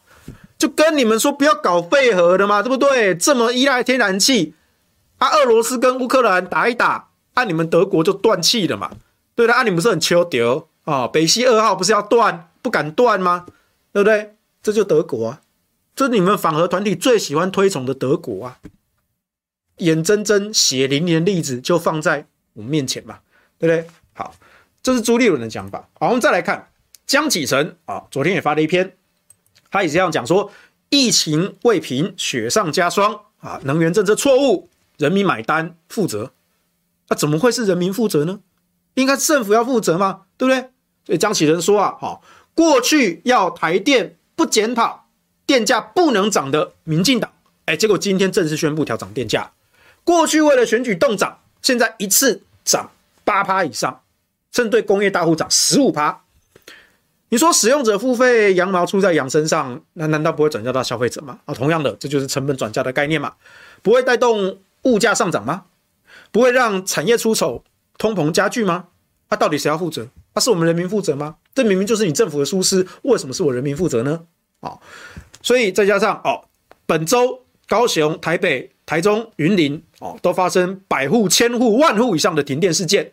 [0.58, 3.16] 就跟你们说不要搞废核的嘛，对不对？
[3.16, 4.56] 这么依赖天然气。
[5.20, 8.90] 啊，俄罗斯跟乌克兰打一打，啊，你们德国就断气了嘛？
[9.36, 11.08] 对的，啊，你们不是很求丢啊？
[11.08, 13.46] 北溪二号不是要断，不敢断吗？
[13.92, 14.36] 对不对？
[14.62, 15.42] 这就德国啊，
[15.96, 18.60] 这是你们反核团体最喜欢推崇的德国啊，
[19.78, 23.20] 眼睁睁、血淋淋的例子就放在我们面前嘛。
[23.62, 23.92] 对不对？
[24.14, 24.34] 好，
[24.82, 25.90] 这是朱立伦的讲法。
[26.00, 26.70] 好，我们再来看
[27.06, 28.96] 江启臣啊，昨天也发了一篇，
[29.70, 30.50] 他也是这样讲说，
[30.90, 36.32] 疫情未平，雪上加霜啊，能源政策错误，人民买单负责。
[37.10, 38.40] 那、怎么会是人民负责呢？
[38.94, 40.22] 应该政府要负责嘛？
[40.38, 40.70] 对不对？
[41.06, 42.22] 所以江启臣说啊，好，
[42.54, 45.08] 过去要台电不检讨
[45.46, 47.32] 电价不能涨的民进党，
[47.66, 49.52] 哎，结果今天正式宣布调涨电价。
[50.04, 52.92] 过去为了选举动涨，现在一次涨
[53.24, 54.02] 八趴以上，
[54.52, 56.22] 甚至对工业大户涨十五趴。
[57.30, 61.40] 你说使用者付费，羊毛出在羊身上，那难道不会转嫁到消费者吗？
[61.46, 63.34] 啊，同样的，这就是成本转嫁的概念嘛，
[63.84, 65.66] 不会带动物价上涨吗？
[66.32, 67.64] 不会让产业出丑、
[67.98, 68.86] 通膨加剧吗？
[69.30, 70.08] 那、到底谁要负责？
[70.40, 71.36] 是我们人民负责吗？
[71.54, 74.22] 这明明就是你政府的疏失，为什么是我人民负责呢？
[74.62, 74.80] 啊、哦，
[75.42, 76.46] 所以再加上哦，
[76.86, 83.12] 本周高雄、台北、台中、云林哦，都发生百户、千户、万户以上的停电事件。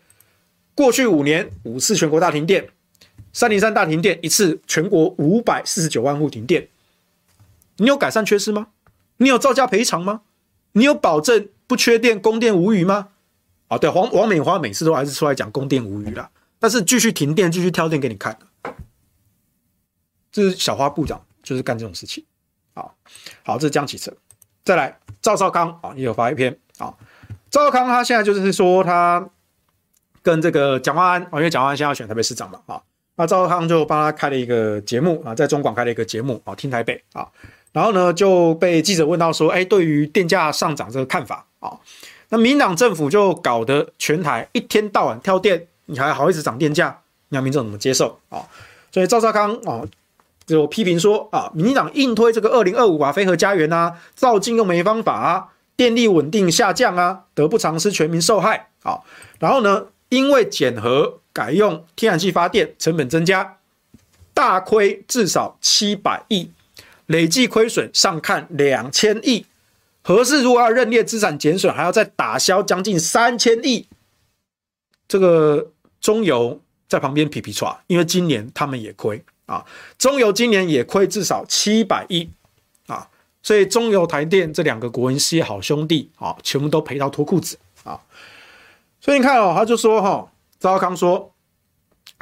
[0.74, 2.68] 过去五年五次全国大停电，
[3.32, 6.68] 三零三大停电一次，全国五百四十九万户停电。
[7.78, 8.68] 你有改善缺失吗？
[9.16, 10.22] 你有造价赔偿吗？
[10.72, 11.48] 你有保证？
[11.68, 13.08] 不缺电，供电无虞吗？
[13.66, 18.38] 啊，对，黄王美花每次都还是出来讲供电无虞啦，但是继续停电，继续跳电给你看。
[20.32, 22.24] 这是小花部长就是干这种事情。
[22.74, 22.94] 好，
[23.42, 24.14] 好，这是江启臣。
[24.64, 26.94] 再来，赵少康啊，也有发一篇啊。
[27.50, 29.30] 赵少康他现在就是说他
[30.22, 32.82] 跟这个蒋万安啊，因为蒋万安现在要选台北市长嘛啊，
[33.16, 37.28] 那赵少康就帮他开了一个节目啊，在中广开了一个节目啊，听台北啊。
[37.72, 41.78] 然后呢，就被记者问到说：“哎，对于电价上涨这个看法啊、
[42.30, 47.00] 那民党政府就搞得全台一天到晚跳电，你还好意思涨电价？
[47.28, 48.44] 你让民众怎么接受啊、？”
[48.92, 49.88] 所以赵少康啊、哦，
[50.46, 59.00] 就批评说：“啊，民进党硬推这个二零二五啊，非核家园啊，造进又没方法啊，电力稳定下降啊，得不偿失，全民受害啊、
[59.38, 63.58] 然后呢，因为减核改用天然气发电，成本增加，
[64.32, 66.50] 大亏至少七百亿。”
[67.06, 69.46] 累计亏损上看两千亿，
[70.02, 73.86] 核四如果要认列资产减损，还要再打消将近三千亿。
[75.06, 75.70] 这个
[76.06, 79.66] 中油在旁边皮皮剉，因为今年他们也亏啊，
[79.98, 82.30] 中油今年也亏至少七百亿
[82.86, 83.08] 啊，
[83.42, 87.98] 所以中油台电这两个国营事业好兄弟啊，全部都赔到脱裤子啊。
[89.00, 91.32] 所以你看哦，他就说哈，赵康说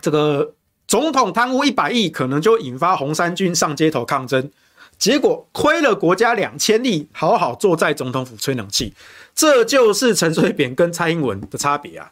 [0.00, 0.54] 这个
[0.88, 4.50] 总统贪污一百亿，可能就引发红衫军上街头抗争。
[4.96, 8.94] 结果亏了国家两千亿，好好坐在总统府吹冷气，
[9.34, 12.08] 这就是陈水扁跟蔡英文的差别啊！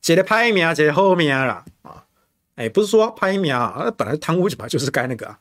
[0.00, 2.04] 写的拍名，写的后面啦啊！
[2.56, 5.38] 哎，不是说拍名啊，本来贪污本来就是该那个啊。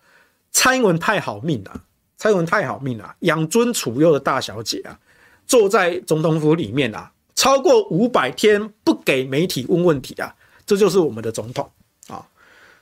[0.52, 1.84] 蔡英文太好命了，
[2.18, 5.00] 蔡英文太好命了，养尊处优的大小姐啊，
[5.46, 11.72] 坐在总统府里面啊，超过五百天不给媒体问问题啊，这就是我们的总统
[12.08, 12.26] 啊。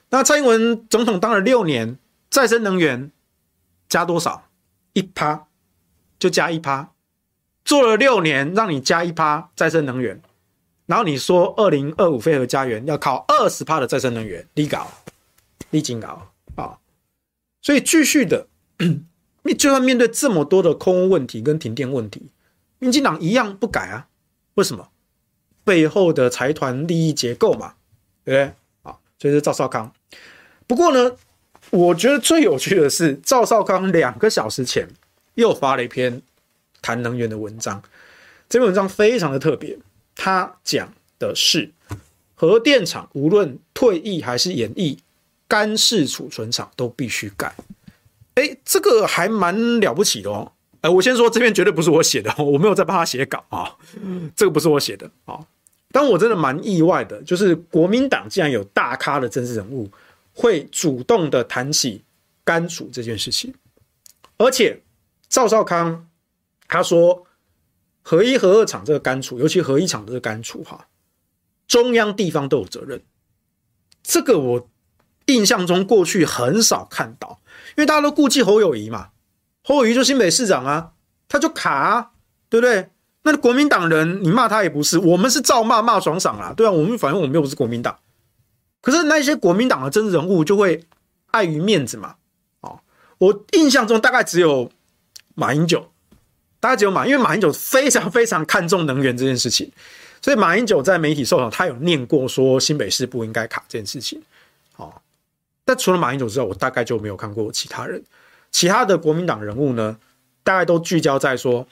[0.09, 1.97] 那蔡英文总统当了六年，
[2.29, 3.11] 再生能源。
[3.89, 4.49] 加多少？
[4.91, 5.47] 一趴，
[6.19, 6.89] 就加一趴。
[7.63, 10.21] 做了六年，让你加一趴再生能源，
[10.87, 14.87] 然后你说二零二五飞核家园要靠二十趴的再生能源，你搞，
[15.69, 16.79] 你真搞啊！
[17.61, 18.47] 所以继续的，
[19.43, 22.31] 你 就算面对这么多的空问题跟停电问题，
[22.79, 24.07] 民进党一样不改啊？
[24.55, 24.89] 为什么？
[25.63, 27.75] 背后的财团利益结构嘛，
[28.25, 28.91] 对不对？
[28.91, 29.93] 啊，所以是赵少康。
[30.65, 31.15] 不过呢。
[31.69, 34.87] 我觉得最有趣的是，赵少康两个小时前
[35.33, 36.21] 又发了一篇
[36.81, 37.83] 谈能源的文章。
[38.47, 39.77] 这篇文章非常的特别，
[40.17, 41.71] 他讲的是
[42.35, 44.97] 核电厂无论退役还是延役，
[45.47, 47.55] 干式储存厂都必须改。
[48.35, 50.51] 哎，这个还蛮了不起的哦。
[50.81, 53.73] 哎，我先说这篇绝对不是我写的， 我没有在帮他写稿啊。
[54.35, 55.39] 这个不是我写的啊。
[55.91, 59.89] 但我真的蛮意外的，就是国民党竟然有大咖的政治人物。
[60.39, 62.03] 会主动的谈起
[62.43, 63.51] 干储这件事情，
[64.37, 64.79] 而且
[65.27, 66.07] 赵少康
[66.67, 67.25] 他说，
[68.09, 70.87] 核一核二厂这个干储，尤其核一厂这个干储哈，
[71.67, 73.01] 中央地方都有责任。
[74.01, 74.69] 这个我
[75.25, 77.41] 印象中过去很少看到，
[77.75, 79.09] 因为大家都顾忌侯友谊嘛，
[79.61, 80.93] 侯友谊就新北市长啊，
[81.27, 82.11] 他就卡啊，
[82.47, 82.91] 对不对？
[83.23, 87.99] 那国民党人你骂他也不是，我们是照骂骂爽爽啦，对啊，我们反正我们又不是国民党。
[88.79, 90.85] 可是那些国民党的政治人物就会
[91.31, 92.15] 碍于面子嘛，
[92.61, 92.79] 哦，
[93.17, 94.71] 我印象中大概只有
[95.35, 95.91] 马英九，
[96.59, 99.71] 大家只有马，因为马英九非常非常看重能源这件事情，
[100.21, 104.21] 所以马英九在媒体受访，他有念过说新北市不应该卡这件事情，
[104.77, 104.93] 哦，
[105.63, 108.03] 但除了马英九之外，我大概就没有看过其他人，
[108.51, 109.97] 其他的国民党人物呢，
[110.43, 111.67] 大概都聚焦在说，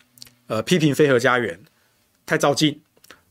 [0.48, 1.60] 呃，批评飞核家园
[2.26, 2.80] 太躁进，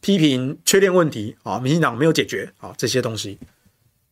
[0.00, 3.38] 批评缺电问题啊，民进党没有解决啊，这些东西。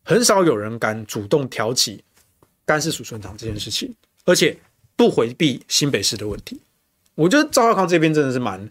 [0.04, 2.02] 很少有人敢主动挑起
[2.64, 4.56] 干式储存厂这件事情，而且
[4.96, 6.60] 不回避新北市的问题。
[7.14, 8.70] 我觉得赵少康这边真的是蛮，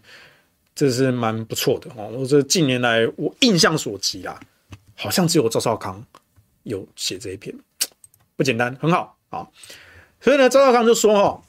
[0.74, 2.08] 这是蛮不错的哦。
[2.12, 4.40] 我这近年来我印象所及啦，
[4.96, 6.04] 好像只有赵少康
[6.64, 7.54] 有写这一篇，
[8.36, 9.46] 不简单，很好啊。
[10.20, 11.42] 所以呢，赵少康就说哦，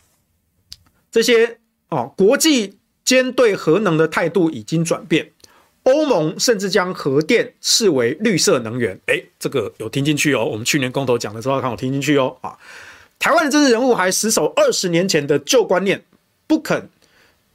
[1.12, 1.58] 这些
[1.90, 5.32] 哦，国际间对核能的态度已经转变，
[5.84, 9.00] 欧盟甚至将核电视为绿色能源。
[9.08, 10.46] 诶，这个有听进去哦。
[10.46, 12.58] 我们去年公投讲的赵少康有听进去哦啊。
[13.18, 16.04] 台湾的政治人物还死守二十年前的旧观念。
[16.48, 16.90] 不肯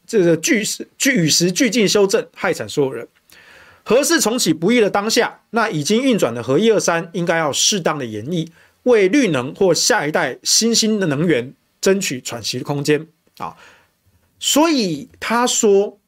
[0.07, 3.07] 这个据时据与时俱进修正，害惨所有人。
[3.85, 13.07] 核四重启不易的当下，那已经运转的核一二三应该要适当的延役，为绿能或下一代新兴的能源争取喘息的空间
[13.39, 13.57] 啊。
[14.39, 15.99] 所以他说，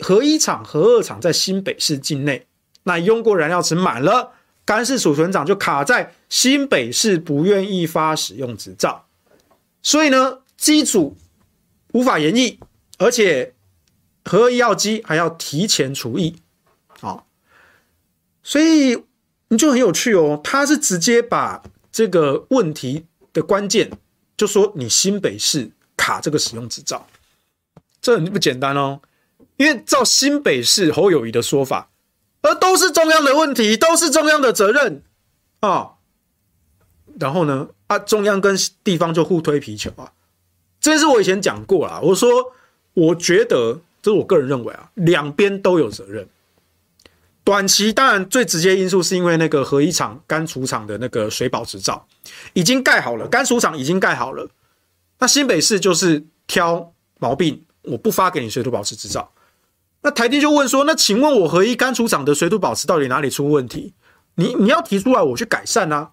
[0.00, 2.46] 核一厂、核二厂在新北市境内，
[2.84, 4.32] 那用过燃料池满了，
[4.64, 9.04] 干式储存厂就卡在新北市不愿意发使用执照，
[9.82, 11.16] 所以呢，机组。
[11.92, 12.58] 无法延役，
[12.98, 13.54] 而且
[14.24, 16.36] 核药机还要提前除役，
[17.00, 17.24] 啊，
[18.42, 19.04] 所以
[19.48, 20.40] 你就很有趣哦。
[20.44, 23.90] 他是直接把这个问题的关键
[24.36, 27.06] 就说你新北市卡这个使用执照，
[28.00, 29.00] 这很不简单哦。
[29.56, 31.90] 因为照新北市侯友谊的说法，
[32.42, 35.02] 而都是中央的问题，都是中央的责任
[35.60, 35.94] 啊。
[37.18, 40.12] 然后呢，啊，中央跟地方就互推皮球啊。
[40.80, 42.28] 这是我以前讲过啦，我说
[42.94, 46.26] 我觉得这是我个人认为啊，两边都有责任。
[47.44, 52.06] 短期当然最直接因素是因为那个核一厂干储厂的那个水保执照
[52.52, 54.48] 已经盖好了，干储厂已经盖好了，
[55.18, 59.32] 那新北市就是挑毛病，我不发给你水土保持执照。
[60.02, 63.94] 那台电就问说，那请问我核一干储厂的水土保持到底哪里出问题？
[64.36, 66.10] 你你要提出来，我去改善啊。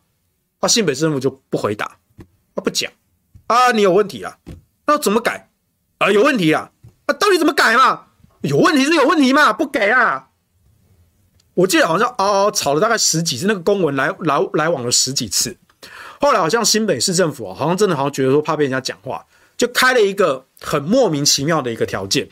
[0.60, 1.98] 啊，新北市政府就不回答，
[2.56, 2.92] 他不讲。
[3.48, 4.38] 啊，你有问题啊？
[4.88, 5.50] 那怎么改？
[6.00, 6.72] 啊，有问题啊？
[7.06, 8.08] 啊，到底怎么改嘛？
[8.42, 9.52] 有问题是有问题嘛？
[9.54, 10.28] 不给啊？
[11.56, 15.56] 我记得好像嗷嗷吵了大概十几次，那个公文来来来往了十几次。
[16.20, 19.26] 后来好像新北市政府，好像真的好像觉得说怕被人家讲话，
[19.56, 22.28] 就开了一个很莫名其妙的一个条件。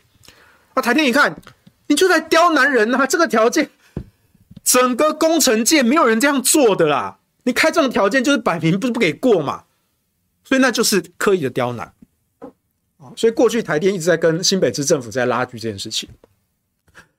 [0.74, 1.40] 啊，台电一看，
[1.88, 3.06] 你就在刁难人啊！
[3.06, 3.70] 这个条件，
[4.64, 7.20] 整个工程界没有人这样做的啦。
[7.44, 9.64] 你开这种条件，就是摆明不是不给过嘛。
[10.44, 11.94] 所以那就是刻意的刁难
[12.98, 13.12] 啊！
[13.16, 16.10] 所以过去台电一直在跟新北市政府在拉锯这件事情。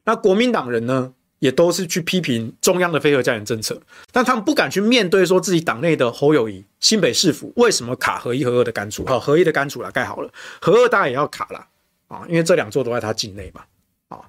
[0.05, 3.81] 那国民党人呢，也都是去批评中央的非核家园政策，
[4.13, 9.05] 但他们不敢去面对说自己党内的侯友谊新北市府为什么卡核一核二的干储？
[9.07, 11.67] 好，核一的干储了盖好了，核二当然也要卡了
[12.09, 12.27] 啊！
[12.29, 13.65] 因为这两座都在他境内嘛
[14.09, 14.21] 啊！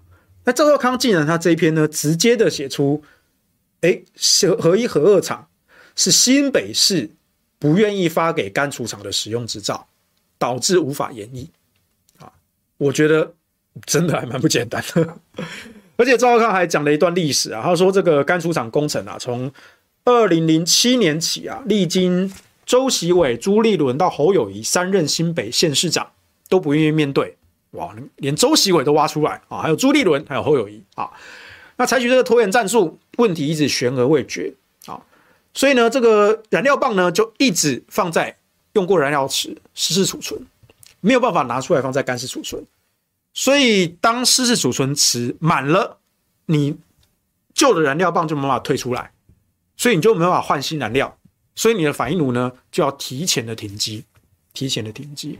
[0.46, 3.04] 那赵少康竟然他这一篇呢，直接的写出，
[3.82, 4.02] 哎，
[4.41, 5.50] 核核一核二厂
[5.96, 7.12] 是新北市。
[7.66, 9.88] 不愿意发给干储厂的使用执照，
[10.38, 11.49] 导致无法延役
[12.20, 12.32] 啊！
[12.78, 13.34] 我觉得
[13.88, 15.18] 真的还蛮不简单的。
[15.97, 19.51] 而且赵浩康还讲了一段历史啊，他说这个干储厂工程啊，从
[20.03, 22.32] 二零零七年起啊，历经
[22.68, 26.11] 周习伟、朱立伦到侯友宜三任新北县市长
[26.47, 27.36] 都不愿意面对，
[27.72, 31.09] 哇，连周习伟都挖出来啊，还有朱立伦，还有侯友宜啊，
[31.78, 34.53] 那采取这个拖延战术，问题一直悬而未决。
[35.56, 38.38] 所以呢，这个燃料棒呢，就一直放在
[38.74, 40.45] 用过燃料池湿式储存，
[40.99, 42.62] 没有办法拿出来放在干式储存。
[43.34, 45.97] 所以当湿式储存池满了，
[46.47, 46.78] 你
[47.53, 49.14] 旧的燃料棒就没办法退出来，
[49.78, 51.18] 所以你就没办法换新燃料，
[51.56, 54.03] 所以你的反应炉呢就要提前的停机，
[54.51, 55.39] 提前的停机。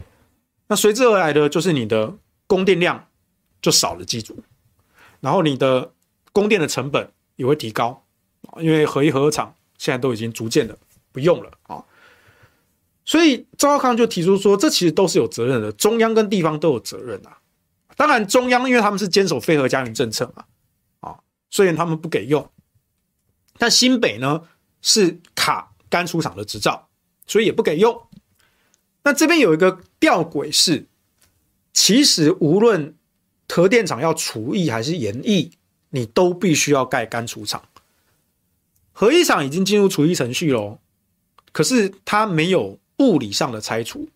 [0.68, 2.14] 那随之而来的就是你的
[2.46, 3.06] 供电量
[3.60, 4.42] 就少了机组，
[5.20, 5.92] 然后你的
[6.32, 8.02] 供电的成本也会提高，
[8.60, 9.54] 因为核一核二厂。
[9.78, 10.76] 现在都已经逐渐的
[11.12, 11.84] 不用了啊，
[13.04, 17.38] 所以赵少康就提出说，这其实都是有责任的，中央跟地方都有责任啊。
[17.96, 20.44] 当然，中央因为他们是坚守非核家园政策嘛，
[21.00, 21.18] 啊，
[21.48, 22.50] 所以他们不给用。
[23.58, 24.42] 但新北呢
[24.82, 26.88] 是卡干出厂的执照，
[27.26, 27.98] 所以也不给用。
[29.02, 30.86] 那这边有一个吊诡是，
[31.72, 32.94] 其实无论
[33.48, 35.52] 核电厂要除役还是延役，
[35.90, 37.62] 你都必须要盖干储厂。
[38.98, 40.78] 核一厂已经进入除役程序喽，
[41.52, 44.08] 可是它没有物理上的拆除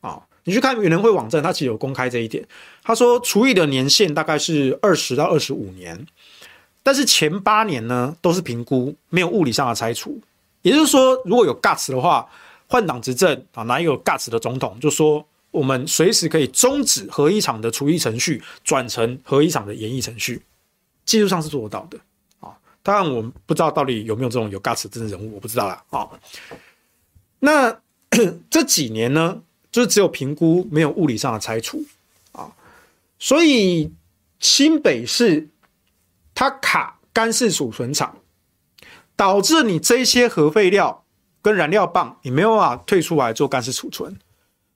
[0.00, 0.22] 啊。
[0.44, 2.46] 你去看原能会网站，它其实有公开这一点。
[2.84, 6.06] 他说除役的年限大概是二十到二十五年，
[6.84, 10.20] 但是前八年呢都是评估没有物理上的拆除。
[10.62, 12.30] 也就是说，如果有 GUS 的话，
[12.68, 20.42] 换党执政啊，哪一个有 GUS 的总统就说我们随时可以终止核一厂的除役程序，转成核一厂的延役程序
[21.04, 21.98] 技术上是做得到的。
[22.82, 25.82] 当然，我们不知道到底有没有这种有 guts 的人物，我不知道啦。
[25.90, 26.08] 啊。
[27.40, 27.80] 那
[28.50, 31.84] 这几年呢，就是只有评估，没有物理上的拆除
[32.32, 32.52] 啊。
[33.18, 33.92] 所以
[34.38, 35.48] 新北市
[36.34, 38.16] 它卡干式储存厂，
[39.14, 41.04] 导致你这些核废料
[41.42, 44.18] 跟燃料棒，你没有办法退出来做干式储存。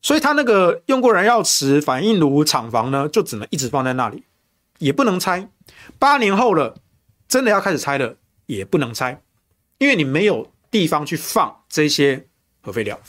[0.02, 4.24] 所以它那个用过燃料池、反应炉、厂房呢，就只能一直放在那里，
[4.78, 5.48] 也不能拆。
[5.98, 6.76] 八年后了，
[7.29, 8.16] 真的要开始拆了，
[8.47, 9.22] 也不能拆，
[9.79, 12.27] 因为你没有地方去放这些
[12.61, 13.01] 核废料。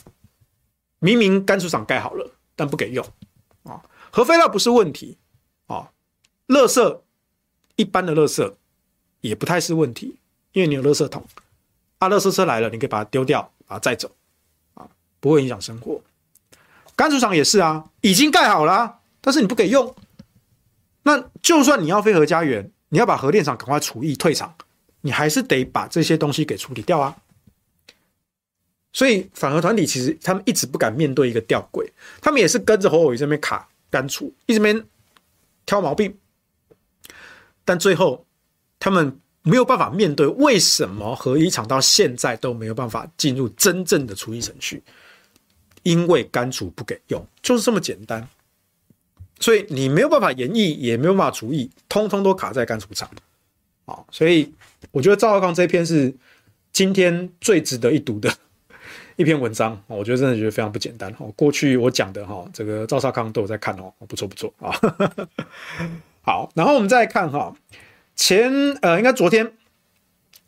[0.98, 3.06] 明明干貯厂盖好了，但不给用
[3.64, 3.82] 啊。
[4.10, 5.18] 核废料不是问题
[5.66, 5.92] 啊，
[6.48, 7.00] 垃圾
[7.76, 8.54] 一般的垃圾
[9.20, 10.16] 也不太是问题，
[10.52, 11.24] 因为你有垃圾桶
[11.98, 14.10] 啊，垃圾车来了，你可以把它丢掉，把它载走
[14.74, 14.88] 啊，
[15.20, 16.00] 不会影响生活。
[16.96, 19.94] 干貯厂也是啊，已经盖好了，但是你不给用，
[21.02, 24.56] 那就算你要飞核家园，你要把核电厂赶快除役退场，
[25.02, 27.14] 你还是得把这些东西给处理掉啊。
[28.90, 31.86] 所以反核团体其实他们一直不敢面对一个吊诡，
[32.22, 34.82] 他们也是跟着侯友宜这边卡干储，一直边
[35.66, 36.16] 挑毛病，
[37.66, 38.24] 但最后
[38.78, 44.82] 他们没有办法面对为什么核一厂到现在都没有办法进入真正的除役程序。
[45.82, 48.26] 因为干储不给用，就是这么简单，
[49.38, 53.08] 所以你没有办法演绎，也没有办法除役，通通都卡在干储厂。
[53.84, 54.52] 啊，所以
[54.90, 56.14] 我觉得赵少康这篇是
[56.72, 58.32] 今天最值得一读的
[59.16, 59.80] 一篇文章。
[59.86, 61.14] 我觉得真的觉得非常不简单。
[61.18, 64.72] 哦，过去我讲的哈，这个赵少康都有在看哦，不错不错啊。
[66.22, 67.54] 好，然后我们再看哈，
[68.14, 69.52] 前呃，应该昨天，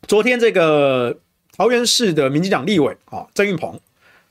[0.07, 1.17] 昨天这个
[1.55, 3.79] 桃园市的民进党立委啊，郑运鹏。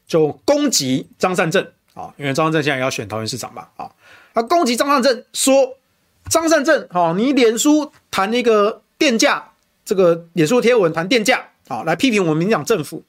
[0.09, 3.93] 就攻击张善政啊，因为张善政现在要选桃园市长嘛啊，
[4.35, 5.77] 他攻击张善政说，
[6.29, 9.53] 张善政啊，你脸书谈那个电价，
[9.85, 13.03] 这个脸书贴文谈电价啊，来批评我们民进党政府，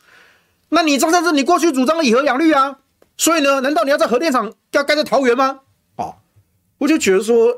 [0.69, 2.79] 那你张善政你过去主张以核养绿啊，
[3.17, 5.61] 所以呢，难道你要在核电厂要盖在桃园吗？
[5.95, 6.15] 啊，
[6.77, 7.57] 我就觉得说，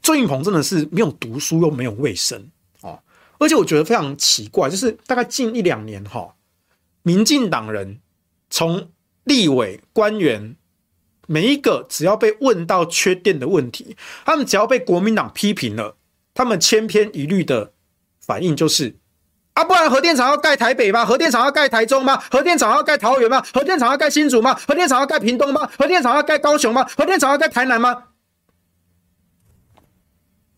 [0.00, 2.48] 郑运鹏真的是没有读书又没有卫生
[2.82, 3.00] 啊，
[3.38, 6.34] 而且我觉得非常奇怪，就是大概近一两年哈。
[7.02, 7.98] 民进党人
[8.48, 8.88] 从
[9.24, 10.56] 立委官员
[11.26, 15.96] 每一个只要被问到缺电的问题，他们只要被国民党批评了，
[16.34, 17.72] 他们千篇一律的
[18.20, 18.96] 反应就是：
[19.54, 21.04] 啊，不然核电厂要盖台北吗？
[21.04, 22.16] 核电厂要盖台中吗？
[22.30, 23.44] 核电厂要盖桃园吗？
[23.52, 24.54] 核电厂要盖新竹吗？
[24.66, 25.70] 核电厂要盖屏东吗？
[25.78, 26.84] 核电厂要盖高雄吗？
[26.96, 28.04] 核电厂要盖台南吗？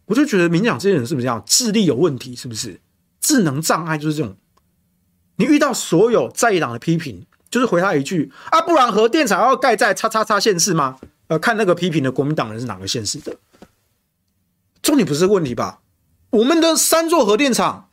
[0.07, 1.43] 我就觉得民进党这些人是不是这样？
[1.45, 2.35] 智力有问题？
[2.37, 2.81] 是不是
[3.21, 3.99] 智能障碍？
[3.99, 4.37] 就是这种。
[5.37, 10.99] 你遇到所有在野党的批评，就是回他一句啊，不然核电厂要盖在叉叉叉县市吗？
[11.29, 13.35] 呃，看那个批评的国民党人是哪个县市的？
[14.83, 15.81] 重点不是问题吧？
[16.29, 17.89] 我们的三座核电厂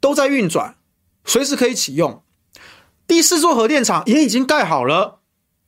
[0.00, 0.74] 都在运转，
[1.24, 2.20] 随时可以启用。
[3.06, 5.20] 第四座核电厂也已经盖好了，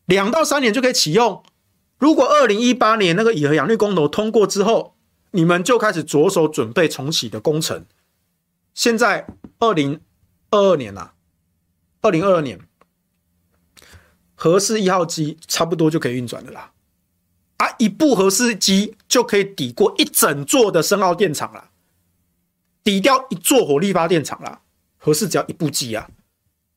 [0.06, 1.44] 两到三年就可以启用。
[1.98, 4.96] 如果二零一八年那个以核养绿公投通过之后，
[5.30, 7.86] 你们就开始着手准备重启的工程。
[8.74, 9.28] 现在
[9.60, 10.00] 二零。
[10.52, 11.12] 二二年呐、啊，
[12.00, 12.58] 二零二二年，
[14.42, 16.72] 核四一号机差不多就可以运转了啦。
[17.58, 21.68] 啊，一部核四机就可以抵过一整座的深澳电厂了，
[22.82, 24.62] 抵掉一座火力发电厂了。
[24.96, 26.08] 核四只要一部机啊，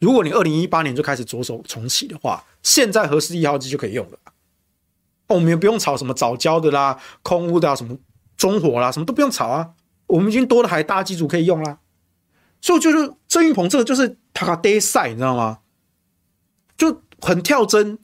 [0.01, 4.20] 如果你二零一八年就开始着手重启的话，现在核四一号机就可以用了。
[5.30, 7.97] 我们也不用炒什么早交的啦、空屋的啊、什么
[8.36, 9.70] 中火啦，什么都不用炒啊，
[10.07, 11.80] 我们已经多了海大机组可以用啦。
[12.59, 15.59] 所以就是郑运鹏这个就是他个呆赛，你知道吗？
[16.76, 17.97] 就很跳针。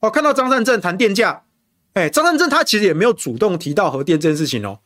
[0.00, 1.44] 我看到张善政谈电价，
[1.92, 4.80] 哎，张善政他其实也没有主动提到核电这件事情哦，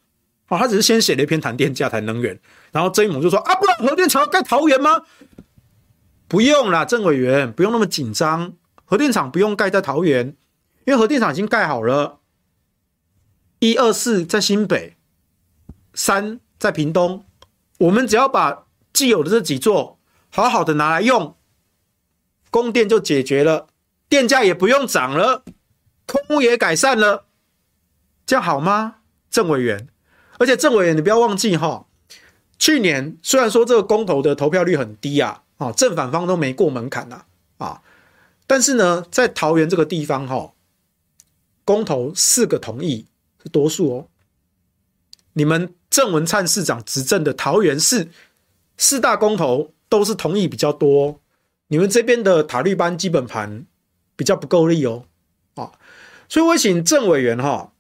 [0.49, 2.39] 哦，他只是先写了一篇谈电价、谈能源，
[2.73, 5.03] 然后郑运鹏就说啊，不然核电厂要盖桃园吗？
[6.27, 8.55] 不用啦，郑委员不用那么紧张，
[8.85, 10.37] 核电厂不用盖在桃园，
[10.87, 12.19] 因为核电厂已经盖好了，
[13.61, 14.97] 一二四在新北，
[15.95, 17.25] 三在屏东，
[17.79, 18.65] 我们只要把。
[18.93, 19.99] 既有的这几座，
[20.31, 21.37] 好好的拿来用，
[22.57, 23.67] 供电就解决了，
[24.09, 25.45] 电价也不用涨了，
[26.07, 27.27] 空屋也改善了，
[28.25, 29.01] 这样好吗？
[29.29, 29.89] 郑委员，
[30.39, 31.87] 而且郑委员，你不要忘记哈，
[32.59, 37.25] 去年虽然说这个公投的投票率很低啊，啊，正反方都没过门槛呐，
[37.59, 37.83] 啊，
[38.47, 40.55] 但是呢，在桃园这个地方哈，
[41.67, 43.05] 公投四个同意
[43.43, 44.09] 是多数哦，
[45.35, 48.09] 你们郑文灿市长执政的桃园市。
[48.79, 51.21] 四大公投都是同意比较多，
[51.69, 53.65] 你们这边的塔绿班基本盘
[54.15, 55.05] 比较不够力哦，
[55.55, 55.73] 啊，
[56.29, 57.73] 所以我请郑委员哈，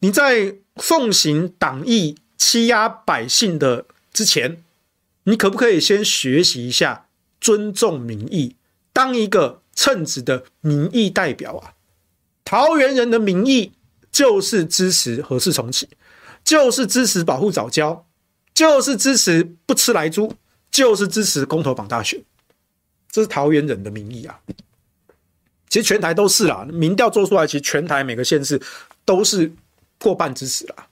[0.00, 4.62] 你在奉行党意、欺压百姓的之前，
[5.24, 7.06] 你可不可以先学习一下
[7.40, 8.56] 尊重民意，
[8.92, 11.74] 当一个称职的民意代表啊？
[12.44, 13.72] 桃园人的民意
[14.12, 15.88] 就是支持核四重启，
[16.44, 18.04] 就是支持保护早教，
[18.52, 20.34] 就是支持不吃来猪，
[20.70, 22.22] 就是支持公投绑大选，
[23.14, 24.40] 这是桃园人的民意啊。
[25.68, 28.60] 其实全台都是啦，民调做出来，其实全台每个县市
[29.04, 29.52] 都是
[30.00, 30.88] 过半支持啦。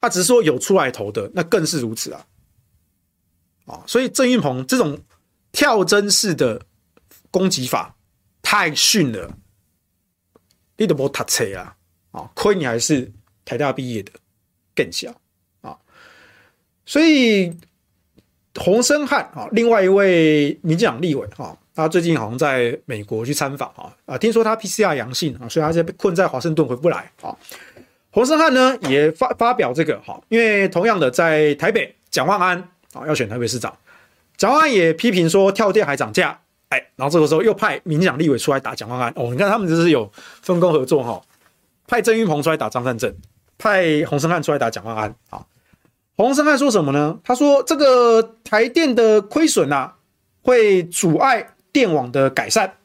[0.00, 2.26] 他只是说有出来投的，那更是如此啊。
[3.66, 4.98] 啊，所以郑运鹏这种
[5.52, 6.62] 跳针式的
[7.30, 7.94] 攻击法
[8.40, 9.36] 太逊了，
[10.78, 11.76] 你都没读册啊！
[12.12, 13.12] 啊，亏你还是
[13.44, 14.10] 台大毕业的，
[14.74, 15.20] 更小
[15.60, 15.76] 啊。
[16.86, 17.54] 所以
[18.62, 21.56] 洪申翰啊，另外一位民进党立委哈。
[21.74, 27.34] 他最近好像在美国去参访啊啊，听说他 PCR 阳性啊，所以他现在被困在华盛顿回不来啊。
[28.10, 32.58] 洪申翰呢也发发表这个哈，因为同样的在台北蒋万安
[32.92, 33.74] 啊要选台北市长，
[34.36, 36.38] 蒋万安也批评说跳电还涨价，
[36.68, 40.10] 哎，然后这个时候又派民进党立委出来打蒋万安哦，你看他们这是有
[40.42, 41.22] 分工合作哈，
[41.86, 43.14] 派郑运鹏出来打张善政，
[43.56, 45.46] 派洪申翰出来打蒋万安啊。
[46.22, 47.18] 洪申翰说什么呢？
[47.24, 49.96] 他说这个台电的亏损啊
[50.42, 51.54] 会阻碍。
[51.72, 52.78] 电网的改善，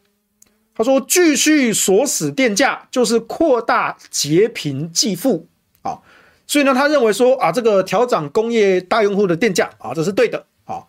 [0.75, 5.47] 他说继续锁死电价就是扩大劫贫济富
[5.81, 5.97] 啊，
[6.45, 10.83] 所以呢，他认为说啊，这个调涨工业大用户的电价啊，这是对的啊。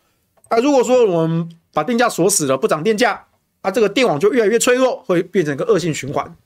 [0.48, 3.24] 啊，如果说我们把电价锁死了，不涨电价，
[3.62, 6.36] 啊，这个电网就越来越脆弱，会变成一个恶性循环，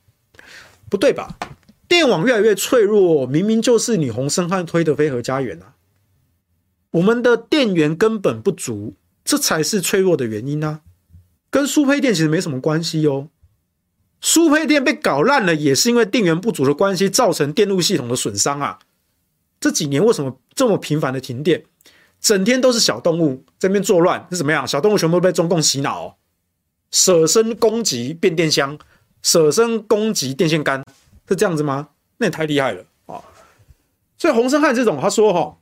[0.89, 1.37] 不对吧？
[1.89, 5.75] 电网越来越脆弱，明明就是你洪申翰推的飞核家园啊，
[6.93, 10.81] 我们的电源根本不足，这才是脆弱的原因啊。
[11.51, 13.29] 跟输配电其实没什么关系哦，
[14.21, 18.79] 输配电被搞烂了，也是因为电源不足的关系，造成电路系统的损伤啊。
[19.59, 21.65] 这几年为什么这么频繁的停电？
[22.21, 24.67] 整天都是小动物在那边作乱，是怎么样？
[24.67, 26.19] 小动物全部被中共洗脑，
[26.91, 28.79] 舍身攻击变电箱，
[29.23, 30.85] 舍身攻击电线杆，
[31.29, 31.91] 是这样子吗？
[32.19, 33.25] 那也太厉害了啊！
[34.19, 35.57] 所以洪申翰这种他说哈，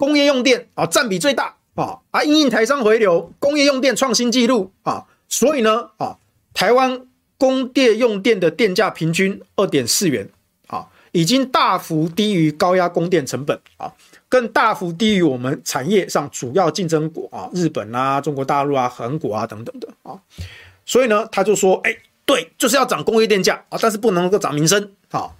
[0.00, 1.54] 工业用电啊占比最大。
[1.76, 2.22] 啊啊！
[2.24, 5.06] 因应台商回流，工业用电创新纪录啊！
[5.28, 6.18] 所以呢啊，
[6.52, 7.06] 台湾
[7.38, 10.28] 工业用电的电价平均二点四元
[10.66, 13.90] 啊，已经大幅低于高压供电成本啊，
[14.28, 20.18] 更大幅低于我们产业上主要竞争国啊，日本啊、中国大陆啊、韩国啊等等的啊。
[20.84, 21.96] 所以呢，他就说：哎，
[22.26, 25.30] 对，就是要涨工业电价啊，但是不能够涨民生啊。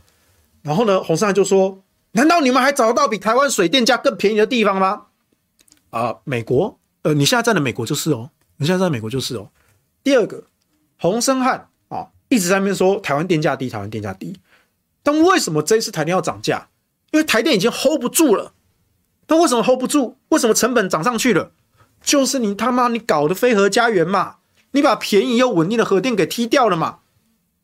[0.63, 1.83] 然后呢，洪申翰就说：
[2.13, 5.07] 难道你们还找得到比台湾水电价更便宜的地方吗？
[5.91, 9.51] 啊、呃，美国，呃，你现在站的美国就是哦，你现在站的美国就是哦。
[10.03, 10.45] 第二个，
[10.99, 14.39] 洪申翰啊，一直在那边说台湾电价低，台湾电价低。
[15.03, 16.69] 但为什么这一次台电要涨价？
[17.11, 18.53] 因为台电已经 hold 不住了。
[19.27, 20.17] 但为什么 hold 不住？
[20.31, 21.53] 为什么成本涨上去了？
[22.03, 24.37] 就是你他妈你搞的非核家园嘛，
[24.73, 27.01] 你把便宜又稳定的核电给踢掉了嘛。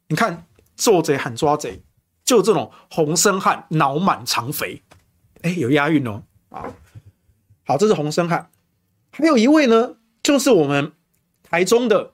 [0.09, 0.45] 你看
[0.77, 1.83] 做贼喊抓贼，
[2.27, 4.83] 就这种洪申翰脑满肠肥，
[5.43, 6.67] 哎，有押韵哦啊。
[7.65, 8.51] 好，这是洪申翰，
[9.13, 10.93] 还有一位呢，就是我们
[11.43, 12.13] 台中的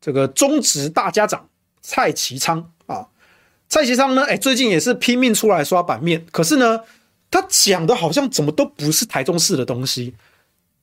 [0.00, 1.48] 这个中职大家长
[1.80, 3.06] 蔡其昌啊。
[3.68, 6.80] 蔡其昌呢，哎，最近也是拼命出来刷版面，可是呢，
[7.30, 10.14] 他讲的好像怎么都不是台中市的东西。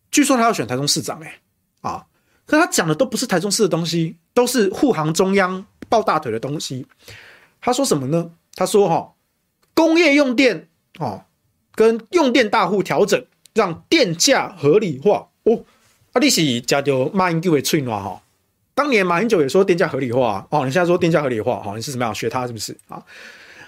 [0.10, 1.40] 据说他要选台中市长，哎，
[1.82, 2.06] 啊，
[2.46, 6.88] 可他讲的都不是台中市的东西，都是护航中央抱大腿的东西。
[7.60, 8.32] 他说什么呢？
[8.56, 9.14] 他说哈，
[9.74, 10.68] 工业用电
[11.00, 11.26] 啊，
[11.76, 13.24] 跟用电大户调整。
[13.56, 15.64] 让电价合理化哦，
[16.12, 18.20] 啊，你是加丢马英九的嘴暖哈？
[18.74, 21.76] 当年马英九也说电价合理化哦，你现在说电价合理化哈？
[21.76, 23.06] 你是怎么样学他是不是啊？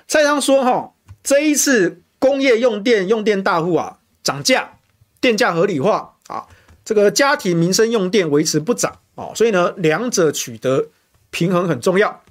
[0.07, 4.79] 蔡昌说哈，这一次工业用电用电大户啊涨价，
[5.21, 6.47] 电价合理化啊，
[6.83, 10.87] 这个家庭民生用电维持不涨哦，所以呢，两者取得
[11.29, 12.23] 平衡很重要。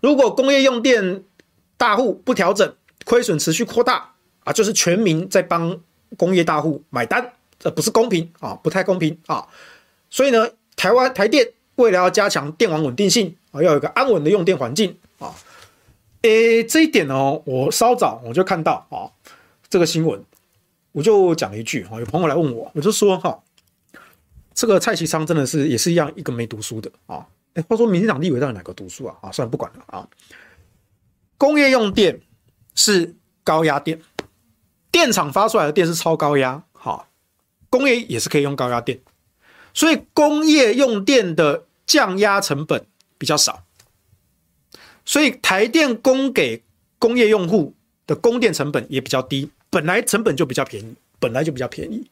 [0.00, 1.22] 如果工业用电
[1.78, 2.74] 大户不调整，
[3.06, 4.12] 亏损持续扩大
[4.44, 5.80] 啊，就是全民在帮。
[6.16, 9.46] 工业大户买单，这不是公平啊，不太公平啊。
[10.08, 15.34] 所以呢，台湾台电为了要加强电网稳定性啊，要有一个安稳的用电环境啊。
[16.22, 19.12] 诶，这一点呢，我稍早我就看到啊，
[19.68, 20.24] 这个新闻，
[20.92, 23.38] 我就讲了一句啊，有朋友来问我，我就说哈，
[24.54, 27.26] 这个蔡其昌真的是也是一样一个没读书的啊。
[27.52, 29.14] 诶，话说民进党立委到底哪个读书啊？
[29.20, 30.08] 啊，算了，不管了啊。
[31.38, 32.20] 工业用电
[32.74, 34.02] 是高压电。
[34.90, 37.08] 电厂发出来的电是超高压，好，
[37.70, 38.98] 工业也是可以用高压电，
[39.72, 42.84] 所以工业用电的降压成本
[43.16, 43.62] 比较少，
[45.04, 46.64] 所以台电供给
[46.98, 47.74] 工业用户
[48.06, 52.10] 的供电成本也比较低本来成本就比较便宜，本来就比较便宜。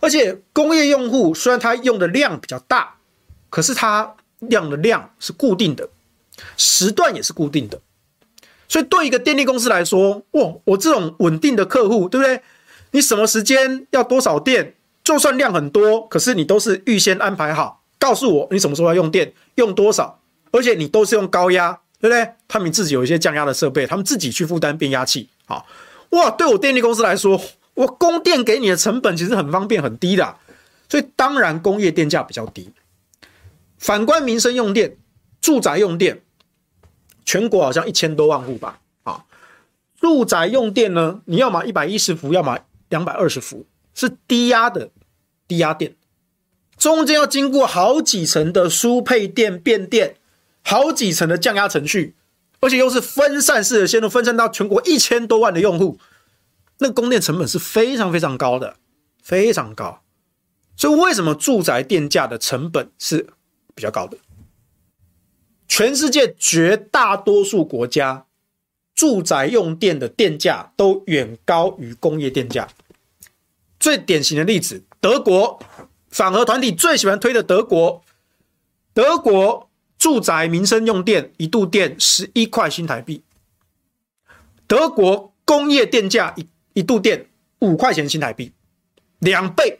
[0.00, 2.96] 而且工业用户虽然它用的量比较大，
[3.50, 5.88] 可是它量的量是固定的，
[6.56, 7.80] 时段也是固定的。
[8.70, 12.40] 所以对一个电力公司来说，哇，我这种稳定的客户，对不对？
[12.92, 20.20] 你什么时间要多少电，就算量很多，可是你都是预先安排好，告诉我你什么时候要用电，用多少，
[20.52, 22.30] 而且你都是用高压，对不对？
[22.46, 25.66] 他们自己有一些降压的设备，他们自己去负担变压器，好，
[26.10, 27.42] 哇，对我电力公司来说，
[27.74, 30.36] 我供电给你的成本其实很方便很低的，
[30.88, 32.70] 所以当然工业电价比较低。
[33.78, 34.96] 反观民生用电、
[35.40, 36.22] 住宅用电，
[37.30, 39.24] 全国好像一千多万户吧，啊，
[40.00, 42.58] 住宅用电呢，你要么一百一十伏，要么。
[42.88, 44.90] 两百二十伏是低压的
[45.46, 45.94] 低压电，
[46.76, 50.16] 中间要经过好几层的输配电变电，
[50.64, 52.16] 好几层的降压程序，
[52.58, 56.00] 而且又是分散式的线路，分散到全国一千多万的用户，
[56.78, 58.74] 那供电成本是非常非常高的，
[59.22, 60.02] 非常高。
[60.76, 63.28] 所以为什么住宅电价的成本是
[63.76, 64.18] 比较高的？
[65.70, 68.26] 全世界绝大多数国家。
[68.92, 72.68] 住宅用电的电价都远高于工业电价。
[73.78, 75.58] 最典型的例子，德国
[76.10, 78.02] 反核团体最喜欢推的德国，
[78.92, 83.22] 德国住宅民生用电一度电十一块新台币，
[84.66, 87.28] 德国工业电价一一度电
[87.60, 88.52] 五块钱新台币，
[89.20, 89.78] 两倍。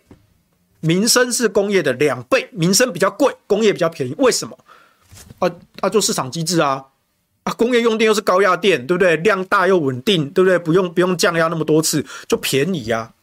[0.83, 4.59] 民生是工业的两倍，民生比较贵，工业比较便宜，为什么？
[5.39, 5.51] 啊
[5.81, 6.87] 啊，做市场机制啊。
[7.43, 9.17] 啊，工业用电又是高压电，对不对？
[9.17, 10.59] 量大又稳定，对不对？
[10.59, 13.15] 不用不用降压那么多次，就便宜呀，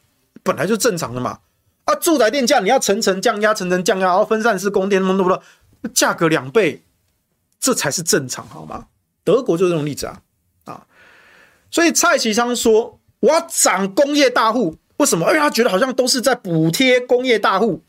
[0.41, 1.37] 本来就正常的嘛。
[1.85, 5.43] 啊，住宅电价你要层层降压，层层降压，然后分散式供电那么多，
[5.93, 6.83] 价格两倍，
[7.59, 8.87] 这才是正常，好吗？
[9.23, 10.21] 德国就是这种例子啊
[10.65, 10.87] 啊！
[11.69, 15.27] 所以蔡其昌说我要涨工业大户，为什么？
[15.27, 17.83] 因为他觉得好像都是在补贴工业大户，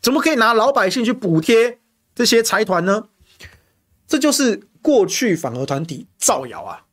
[0.00, 1.78] 怎么可以拿老百姓去补贴
[2.16, 3.04] 这些财团呢？
[4.08, 4.62] 这就是。
[4.80, 6.86] 过去反核团体造谣啊！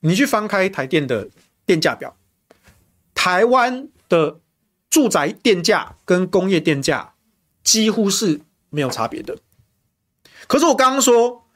[0.00, 1.28] 你去翻开台电的
[1.66, 2.16] 电价表，
[3.14, 4.40] 台湾的
[4.88, 7.12] 住宅电价跟工业电价
[7.62, 8.40] 几乎是
[8.70, 9.36] 没有差别的。
[10.46, 11.46] 可是我刚刚说，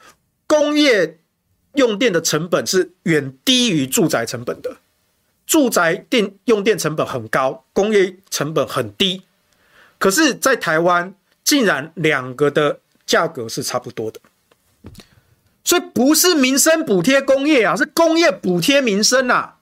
[0.46, 1.18] 工业
[1.74, 4.76] 用电的成本是远低于住宅成本的，
[5.46, 9.22] 住宅电用电成本很高，工业成本很低。
[9.98, 14.20] 可是，在台湾竟然两个的价格是差不多的。
[15.64, 19.58] 所以不是民生补贴工业啊，是工业补贴民生啊。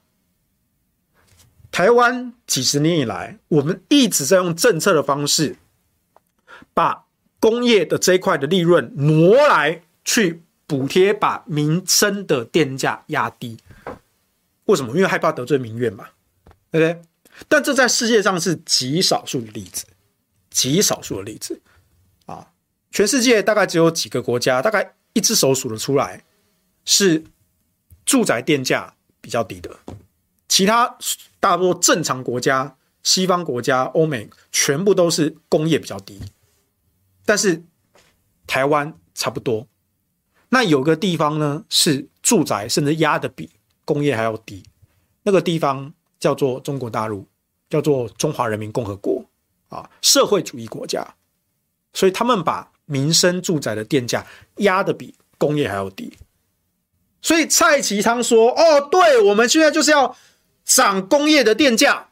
[1.71, 5.55] 台湾几十年以来，我们一直在用政策的方式，
[6.73, 7.05] 把
[7.39, 13.57] 工业的这一块的利润挪来去补贴，把民生的电价压低。
[14.65, 14.93] 为什么？
[14.95, 16.07] 因为害怕得罪民怨嘛，
[16.71, 17.01] 对不对？
[17.47, 19.85] 但这在世界上是极少数的例子，
[20.49, 21.61] 极少数的例子
[22.25, 22.47] 啊。
[22.91, 24.95] 全世界大概只有几个国家，大概。
[25.13, 26.23] 一只手数得出来，
[26.85, 27.23] 是
[28.05, 29.79] 住宅电价比较低的，
[30.47, 30.97] 其他
[31.39, 36.21] 大多正常国家、西方国家、欧美全部都是工业比较低，
[37.25, 37.61] 但是
[38.47, 39.67] 台湾差不多。
[40.49, 43.49] 那有个地方呢，是住宅甚至压得比
[43.83, 44.63] 工业还要低，
[45.23, 47.27] 那个地方叫做中国大陆，
[47.69, 49.25] 叫做中华人民共和国
[49.67, 51.15] 啊，社会主义国家，
[51.93, 52.71] 所以他们把。
[52.91, 54.25] 民生住宅的电价
[54.57, 56.11] 压得比工业还要低，
[57.21, 60.13] 所以蔡其昌说：“哦，对，我们现在就是要
[60.65, 62.09] 涨工业的电价，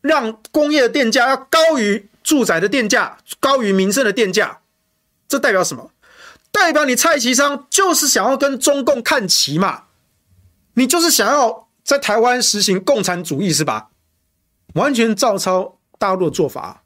[0.00, 4.58] 让工业的电价要高于住宅的电价，高于民生的电价。
[5.28, 5.92] 这代表什么？
[6.50, 9.84] 代表你蔡其昌就是想要跟中共看齐嘛？
[10.74, 13.90] 你就是想要在台湾实行共产主义是吧？
[14.74, 16.82] 完全照抄大陆的做法。”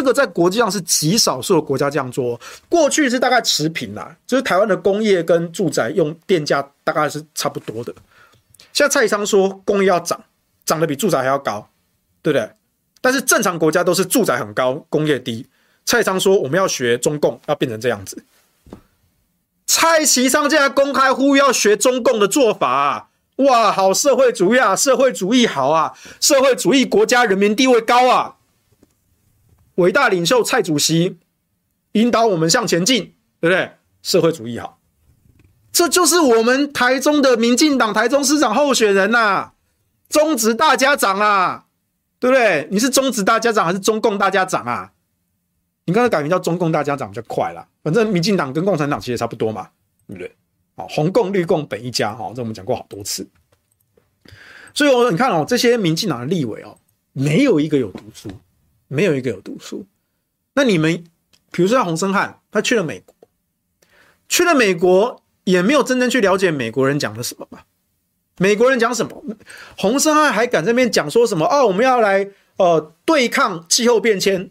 [0.00, 2.40] 这个在国际上是极少数的国家这样做，
[2.70, 7.92] 过去是大概持平啦，就是台湾的工业跟住宅用电价大概是差不多的。
[8.72, 10.18] 现在蔡昌说工业要涨，
[10.64, 11.68] 涨得比住宅还要高，
[12.22, 12.50] 对不对？
[13.02, 15.46] 但是正常国家都是住宅很高，工业低。
[15.84, 18.24] 蔡昌说我们要学中共，要变成这样子。
[19.66, 28.36] 蔡其昌现在公开呼吁要学中共的做法啊，哇，好社会主义啊，社会主义好啊，社会主义国家人民地位高啊。
[29.76, 31.18] 伟大领袖蔡主席
[31.92, 33.72] 引导我们向前进，对不对？
[34.02, 34.78] 社会主义好，
[35.72, 39.54] 这就是我们台中的民进党台中市长候选人呐、啊，
[40.08, 41.66] 中职大家长啊，
[42.18, 42.66] 对不对？
[42.70, 44.92] 你是中职大家长还是中共大家长啊？
[45.84, 49.68] 你刚才改名叫中共大家长比较快啦，反正民进党跟共产党其实差不多嘛，
[50.06, 50.34] 对不对？
[50.76, 53.28] 好，红共绿共本一家，哈，这我们讲过好多次。
[54.72, 56.78] 所以我你看哦，这些民进党的立委哦，
[57.12, 58.30] 没有一个有读书，
[58.90, 59.86] 没有一个有读书。
[60.54, 61.04] 那你们，
[61.52, 63.14] 比如说洪森汉，他去了美国，
[64.28, 67.66] 去了美国也没有真正去了解美国人讲的什么吧？
[68.38, 69.22] 美国人讲什么？
[69.78, 71.46] 洪森汉还敢在那边讲说什么？
[71.46, 74.50] 哦，我们要来呃对抗气候变迁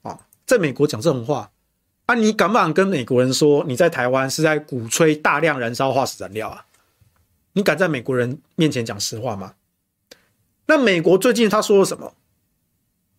[0.00, 1.50] 啊，在美国讲这种话
[2.06, 6.64] 啊，你敢不敢跟美国人说你在台湾是在鼓吹大量燃烧化石燃料啊？
[7.52, 9.54] 你敢在美国人面前讲实话吗？
[10.66, 12.14] 那美国最近他说了什么？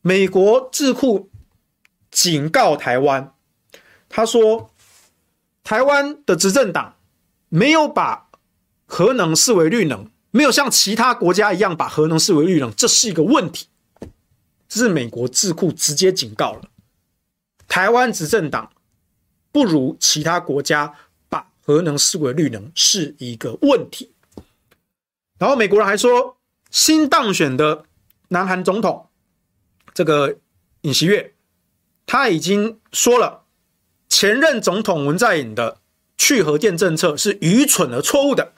[0.08, 1.30] 美国智库。
[2.10, 3.36] 警告台湾，
[4.08, 4.74] 他说，
[5.66, 6.96] 台湾的执政党
[7.50, 8.30] 没有把
[8.86, 13.68] 核能视为绿能，没有像其他国家一样把核能视为绿能，这是一个问题。
[14.70, 16.62] 这是美国智库直接警告了，
[17.68, 18.72] 台湾执政党
[19.52, 20.96] 不如其他国家
[21.28, 24.14] 把核能视为绿能是一个问题。
[25.38, 26.38] 然后美国人还说，
[26.72, 27.84] 新当选的
[28.30, 29.07] 南韩总统
[29.98, 30.38] 这个
[30.82, 31.34] 尹锡悦。
[32.06, 33.46] 他已经说了，
[34.08, 35.80] 前任总统文在寅的
[36.20, 38.54] 去核电政策是愚蠢而错误的，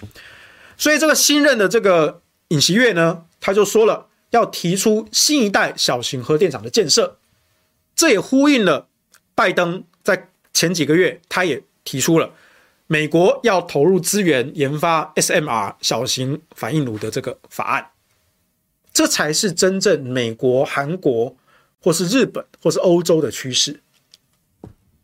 [0.75, 7.17] 所以这个新任的这个尹锡悦呢，他就说了要提出新一代小型核电厂的建设，
[7.95, 8.89] 这也呼应了
[9.33, 12.33] 拜登在前几个月他也提出了
[12.87, 17.91] 美国要投入资源研发 SMR 小型反应炉的这个法案，
[18.93, 21.35] 这才是真正美国、韩国。
[21.81, 23.79] 或是日本，或是欧洲的趋势，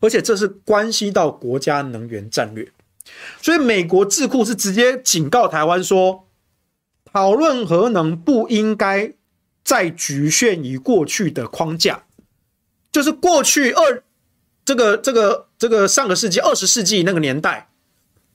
[0.02, 2.70] 而且这是关系到国家能源战略，
[3.42, 6.28] 所以美国智库是直接警告台湾说，
[7.06, 9.14] 讨论核能不应该
[9.64, 12.04] 再局限于过去的框架，
[12.92, 14.04] 就是过去二
[14.66, 17.70] 这个这个这个上个世纪二十世纪那个年代，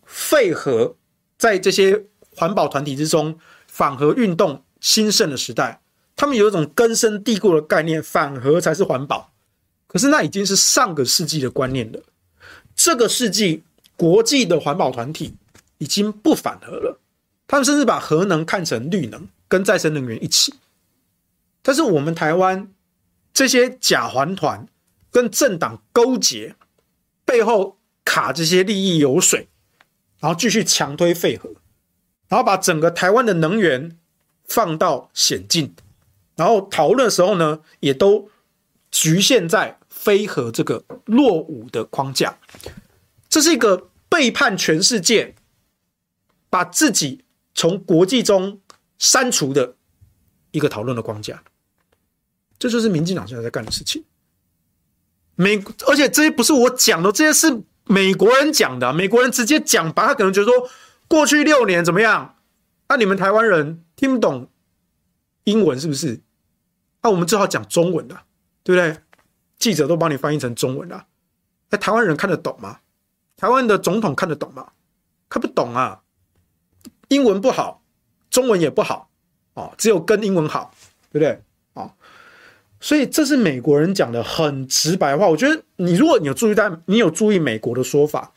[0.07, 0.97] 废核
[1.37, 5.81] 在这些环保团体之中，反核运动兴盛的时代。
[6.17, 9.33] 他们有一种根深蒂固的概念，反核才是环保。
[9.87, 12.01] 可是那已经是上个世纪的观念了。
[12.75, 13.63] 这个世纪，
[13.97, 15.35] 国际的环保团体
[15.79, 17.01] 已经不反核了。
[17.47, 20.55] 他们甚至把核能看成绿能，跟再生能源一起。
[21.63, 22.71] 但是我们台湾
[23.33, 24.69] 这些假环团
[25.11, 26.55] 跟政党勾结，
[27.25, 29.49] 背后卡这些利益油水，
[30.21, 31.51] 然后继续强推废核，
[32.29, 33.99] 然后把整个台湾的能源
[34.51, 35.73] 放到险境。
[36.35, 38.29] 然后讨论的时候呢，也都
[38.91, 42.37] 局限在非核这个落伍的框架，
[43.29, 45.35] 这是一个背叛全世界，
[46.49, 47.25] 把自己
[47.55, 48.61] 从国际中
[48.99, 49.77] 删除的
[50.51, 51.43] 一个讨论的框架。
[52.59, 54.03] 这就是民进党现在在干的事情。
[55.35, 58.93] 美，而且这些不是我讲的，这些是美国人讲的。
[58.93, 60.71] 美国人直接讲吧，他可能觉得说，
[61.07, 62.37] 过去六年怎么样？
[62.91, 64.49] 那你们台湾人听不懂
[65.45, 66.21] 英文是不是？
[67.03, 68.25] 那、我们只好讲中文了，
[68.65, 69.01] 对不对？
[69.61, 71.07] 记者都帮你翻译成中文了。
[71.71, 72.81] 那台湾人看得懂吗？
[73.37, 74.73] 台湾的总统看得懂吗？
[75.29, 76.03] 看不懂啊！
[77.07, 77.85] 英文不好，
[78.29, 79.09] 中文也不好，
[79.55, 80.75] 哦，只有跟英文好，
[81.13, 81.41] 对不对？
[81.75, 81.93] 哦，
[82.81, 85.29] 所以这是美国人讲的很直白话。
[85.29, 88.33] 我觉得你如果你有注意到，你有注意美国的说法，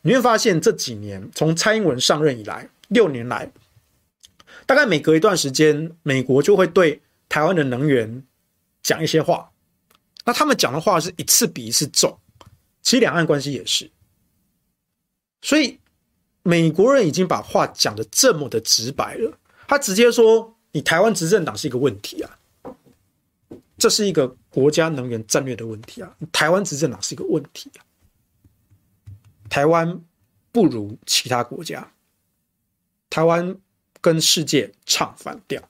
[0.00, 3.52] 你会发现这几年从蔡英文上任以来，六年来，
[4.70, 7.02] 大概每隔一段时间，美国就会对。
[7.28, 8.24] 台湾的能源
[8.82, 9.50] 讲一些话，
[10.24, 12.16] 那他们讲的话是一次比一次重，
[12.82, 13.90] 其实两岸关系也是，
[15.40, 15.78] 所以
[16.44, 22.38] 美国人已经把话讲得这么的直白了，他直接说你台湾执政党是一个问题啊，
[23.76, 27.82] 这是一个国家能源战略的问题啊，台湾执政党是一个问题啊，
[29.48, 30.00] 台湾
[30.52, 31.92] 不如其他国家，
[33.08, 33.56] 台湾
[34.00, 35.62] 跟世界唱反调。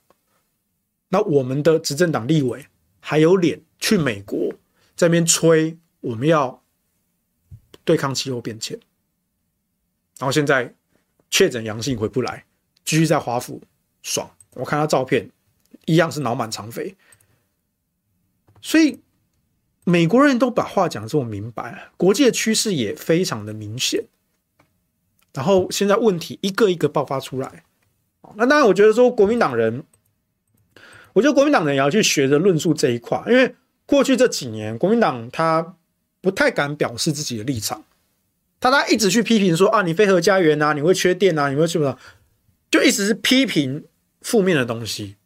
[1.09, 2.65] 那我们的执政党立委
[2.99, 4.53] 还有脸去美国
[4.95, 6.63] 在那边吹我们要
[7.83, 8.79] 对抗气候变迁，
[10.19, 10.73] 然后现在
[11.29, 12.45] 确诊阳性回不来，
[12.85, 13.61] 继续在华府
[14.01, 14.29] 爽。
[14.53, 15.29] 我看他照片，
[15.85, 16.95] 一样是脑满肠肥。
[18.61, 18.99] 所以
[19.83, 24.05] 美国人都把话讲这么明白，国际的趋势也非常的明显。
[25.33, 27.63] 然后现在问题一个一个爆发出来，
[28.37, 29.83] 那当然我觉得说国民党人。
[31.13, 33.53] 我觉得国民党人也要去学着论述这一块，因为
[33.85, 35.75] 过去这几年，国民党他
[36.21, 37.83] 不太敢表示自己的立场，
[38.61, 41.99] 他他一直去批评说啊，你非核家园啊，你会缺电啊，你会什么，
[42.69, 43.83] 就一直是批评
[44.21, 45.17] 负面的东西。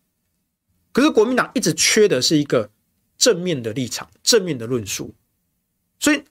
[0.92, 2.72] 可是国民党一直缺的是一个
[3.16, 5.14] 正面的立场、正面的论述。
[6.00, 6.24] 所以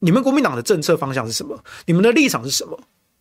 [0.00, 1.64] 你们国民党的政策方向是什么？
[1.86, 2.78] 你们的立场是什么？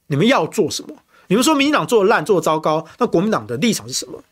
[0.07, 0.93] 你们要做什么？
[1.29, 4.23] 你们说民进党做的烂、做的糟糕，那国民党的立场是什么？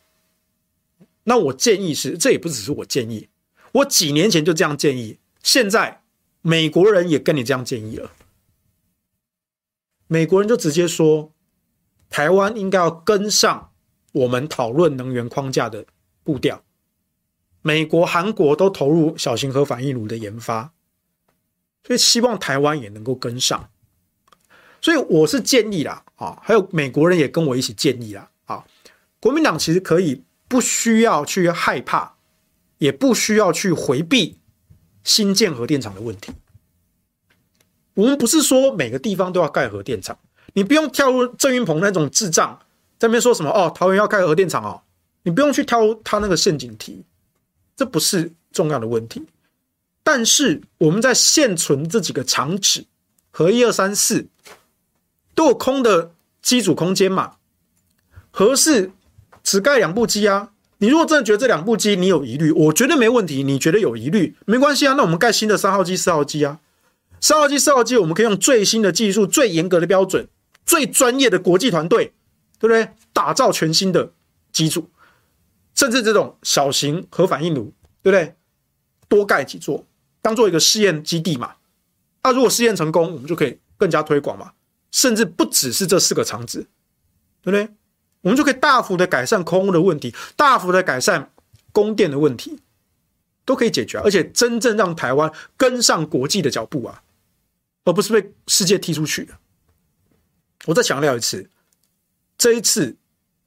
[1.23, 3.29] 那我建议是，这也不只是我建议，
[3.71, 6.01] 我几年前就这样建议，现在
[6.41, 8.11] 美国人也跟你这样建议了。
[10.07, 11.31] 美国人就直接说，
[12.09, 13.71] 台湾应该要跟上
[14.13, 15.85] 我们讨论能源框架的
[16.23, 16.63] 步调。
[17.61, 20.71] 美国、韩国都投入小型核反应炉的研发，
[21.83, 23.69] 所以希望台湾也能够跟上。
[24.87, 28.63] 所以我是建议啦，啊，还有美国人也跟我一起建议啦，啊，
[29.19, 32.15] 国民党其实可以不需要去害怕，
[32.77, 34.37] 也不需要去回避
[35.03, 36.31] 新建核电厂的问题。
[37.95, 40.17] 我们不是说每个地方都要盖核电厂，
[40.53, 42.57] 你不用跳入郑云鹏那种智障
[42.97, 44.81] 在那边说什么哦，桃园要盖核电厂哦，
[45.23, 47.03] 你不用去跳入他那个陷阱题，
[47.75, 49.25] 这不是重要的问题。
[50.01, 52.85] 但是我们在现存这几个厂址，
[53.31, 54.29] 核一二三四。
[55.37, 57.35] 都有空的机组空间嘛？
[58.31, 58.91] 合适
[59.43, 60.51] 只盖两部机啊！
[60.79, 63.43] 你如果真的觉得这两部机你有疑虑，我觉得没问题。
[63.43, 66.59] 你觉得有疑虑没关系啊，那我们盖新的三号机、四号机啊。
[67.21, 70.27] 三号机、四号机我们可以用最新的技术、最严格的标准、
[70.65, 72.13] 最专业的国际团队，
[72.57, 72.89] 对不对？
[73.13, 74.11] 打造全新的
[74.51, 74.89] 机组，
[75.75, 77.71] 甚至这种小型核反应炉，
[78.01, 78.35] 对不对？
[79.07, 79.85] 多盖几座，
[80.23, 81.53] 当做一个试验基地嘛。
[82.23, 84.51] 那、如果试验成功，我们就可以更加推广嘛。
[84.91, 86.67] 甚至不只是这四个厂址，
[87.41, 87.69] 对不对？
[88.21, 91.31] 我们就可以大幅的改善空污的问题，大幅的改善
[91.71, 92.59] 供电的问题，
[93.45, 97.03] 都可以解决，而且真正让台湾跟上国际的脚步啊，
[97.85, 99.29] 而不是被世界踢出去。
[100.65, 101.49] 我再强调一次，
[102.37, 102.97] 这一次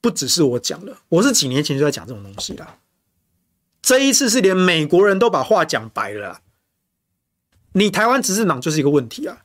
[0.00, 2.78] 不只是我讲的，我是几年前就在讲这种东西了。
[3.82, 6.40] 这一次是连美国人都把话讲白了，
[7.72, 9.44] 你台湾执政党就是一个问题啊。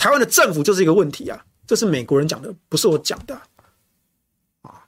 [0.00, 3.38] 台湾的政府就是一个问题啊，这是美国人讲的，不是我讲的
[4.62, 4.86] 啊。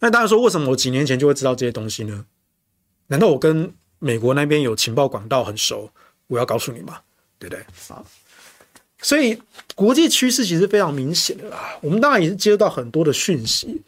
[0.00, 2.26] 那当然说，为什么我几年前就会知道这些东西呢？
[3.06, 5.90] 难道我跟美国那边有情报管道很熟？
[6.26, 7.00] 我要告诉你吗？
[7.38, 8.04] 对不对啊？
[9.00, 9.40] 所以
[9.74, 11.78] 国际趋势其实非常明显的啦。
[11.80, 13.80] 我们当然也是接收到很多的讯息。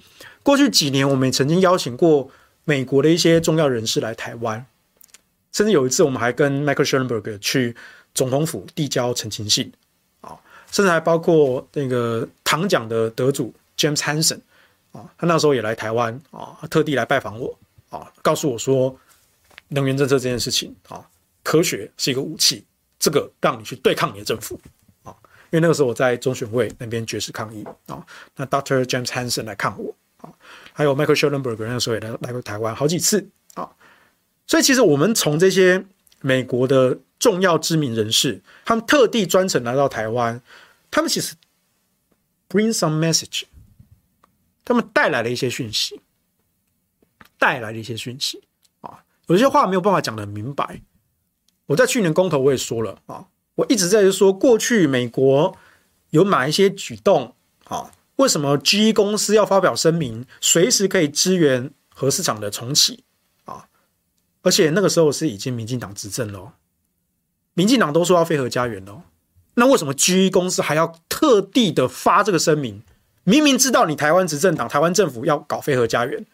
[0.43, 2.31] 过去几年，我们也曾经邀请过
[2.65, 4.65] 美国的一些重要人士来台湾，
[5.53, 7.77] 甚至有一次，我们还跟 Michael Shellenberg 去
[8.15, 9.71] 总统府递交陈情信。
[10.75, 14.41] 甚至还包括那个唐奖的得主 James Hansen
[14.91, 17.57] 啊，他那时候也来台湾啊，特地来拜访我
[17.91, 18.99] 啊，告诉我说，
[19.69, 21.07] 能源政策这件事情啊，
[21.45, 22.65] 科学是一个武器，
[22.99, 24.61] 这个让你去对抗你的政府
[25.05, 25.15] 啊。
[25.51, 28.05] 因为那个时候我在中选会那边绝食抗议啊，
[28.35, 28.83] 那 Dr.
[28.83, 30.29] James Hansen 来看我啊，
[30.73, 33.71] 还有 Michael Shellenberg 那个时候也来来过台湾好几次啊，
[34.49, 35.85] 所以其实我们从这些
[36.21, 40.43] 美国的重要知名人士，他们特地专程来到台湾。
[40.95, 41.35] 他们其实
[42.49, 43.43] bring some message，
[44.65, 46.01] 他们带来了一些讯息，
[47.37, 48.45] 带来了一些讯息
[48.81, 50.83] 啊，有些话没有办法讲得明白。
[51.67, 53.27] 我在去年公投我也说了啊，
[53.57, 55.59] 我一直在说，过去美国
[56.11, 57.35] 有哪一些举动
[57.65, 57.91] 啊？
[58.15, 63.03] 为什么 GE 公司要发表声明，随时可以支援核市场的重启
[63.47, 63.69] 啊？
[64.43, 66.55] 而且那个时候是已经民进党执政了，
[67.55, 69.03] 民进党都说要非核家园了。
[69.55, 72.83] 那为什么 GE 公司还要特地的发这个声明？
[73.25, 76.27] 明明知道你台湾执政党、台湾政府要搞非核家园，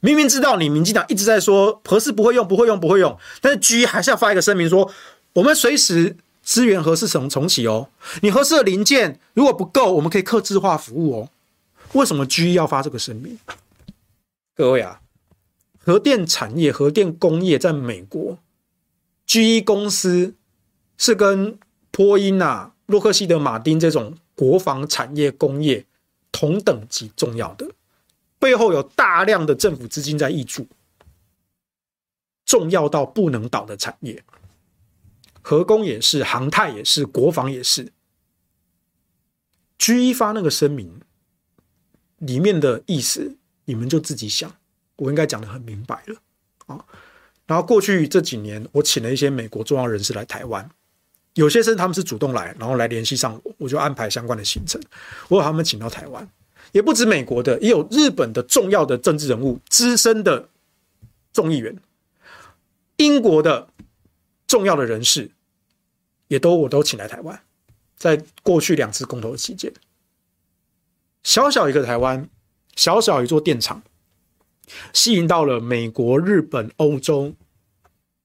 [0.00, 4.88] 明明知道你民进党一直在说核四不会用、不会用、不会用，但是 GE 还是要发一个声明说，
[5.32, 7.88] 我们随时支援核四重重启哦。
[8.22, 11.28] 你核四的零件如果不够，我们可以客制化服务哦。
[11.94, 13.38] 为什么 GE 要发这个声明？
[14.54, 15.00] 各位啊，
[15.84, 18.38] 核电产业、核电工业在美国
[19.26, 20.34] ，GE 公司
[20.96, 21.58] 是跟
[21.98, 25.84] 波音啊，洛克希德马丁这种国防产业工业
[26.30, 27.68] 同等级重要的，
[28.38, 30.68] 背后有大量的政府资金在挹注，
[32.44, 34.22] 重要到不能倒的产业，
[35.42, 37.92] 核工也是，航太也是，国防也是。
[39.76, 41.00] GE 发那个声明
[42.18, 44.54] 里面的意思，你们就自己想，
[44.94, 46.22] 我应该讲的很明白了
[46.66, 46.84] 啊。
[47.46, 50.70] 然后过去这几年，我请了一些美国重要人士来台湾。
[51.38, 54.80] 有些是他们是主动来，然后来联系上我，我就安排相关的行程。
[55.28, 56.28] 我把他们请到台湾，
[56.72, 60.48] 也不止美国的，也有日本的重要的政治人物、资深的
[61.32, 61.76] 众议员，
[62.96, 63.68] 英国的
[64.48, 65.30] 重要的人士，
[66.26, 67.40] 也都我都请来台湾。
[67.96, 69.72] 在过去两次公投期间，
[71.22, 72.28] 小小一个台湾，
[72.74, 73.80] 小小一座电厂，
[74.92, 77.32] 吸引到了美国、日本、欧洲。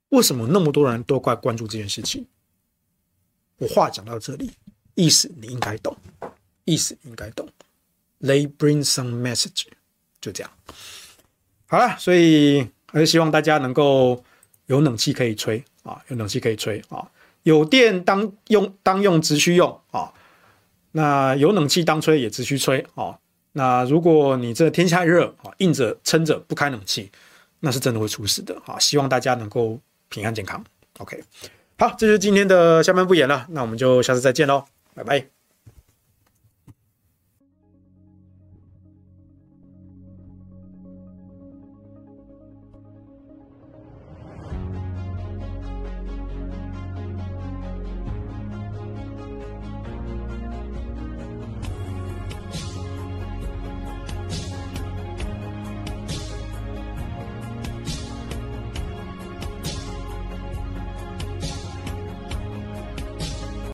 [0.10, 2.26] 为什么那么多人都快关注这件事情？
[3.58, 4.52] 我话讲到这里，
[4.96, 5.96] 意思你应该懂，
[6.66, 7.48] 意思应该懂。
[8.22, 9.66] They bring some message，
[10.22, 10.52] 就这样。
[11.66, 14.24] 好了，所以还是希望大家能够
[14.68, 17.10] 有冷气可以吹啊，有冷气可以吹啊，
[17.44, 20.14] 有电当用当用直需用啊，
[20.92, 23.20] 那有冷气当吹也直需吹啊。
[23.54, 27.12] 那如果你这天下热啊，硬着撑着不开冷气，
[27.60, 28.78] 那是真的会出事的啊！
[28.80, 29.80] 希望大家能够
[30.10, 30.64] 平安健康。
[30.98, 31.24] OK，
[31.78, 34.64] 好，这就是今天的下半部演了，那我们就下次再见喽，
[34.96, 35.33] 拜拜。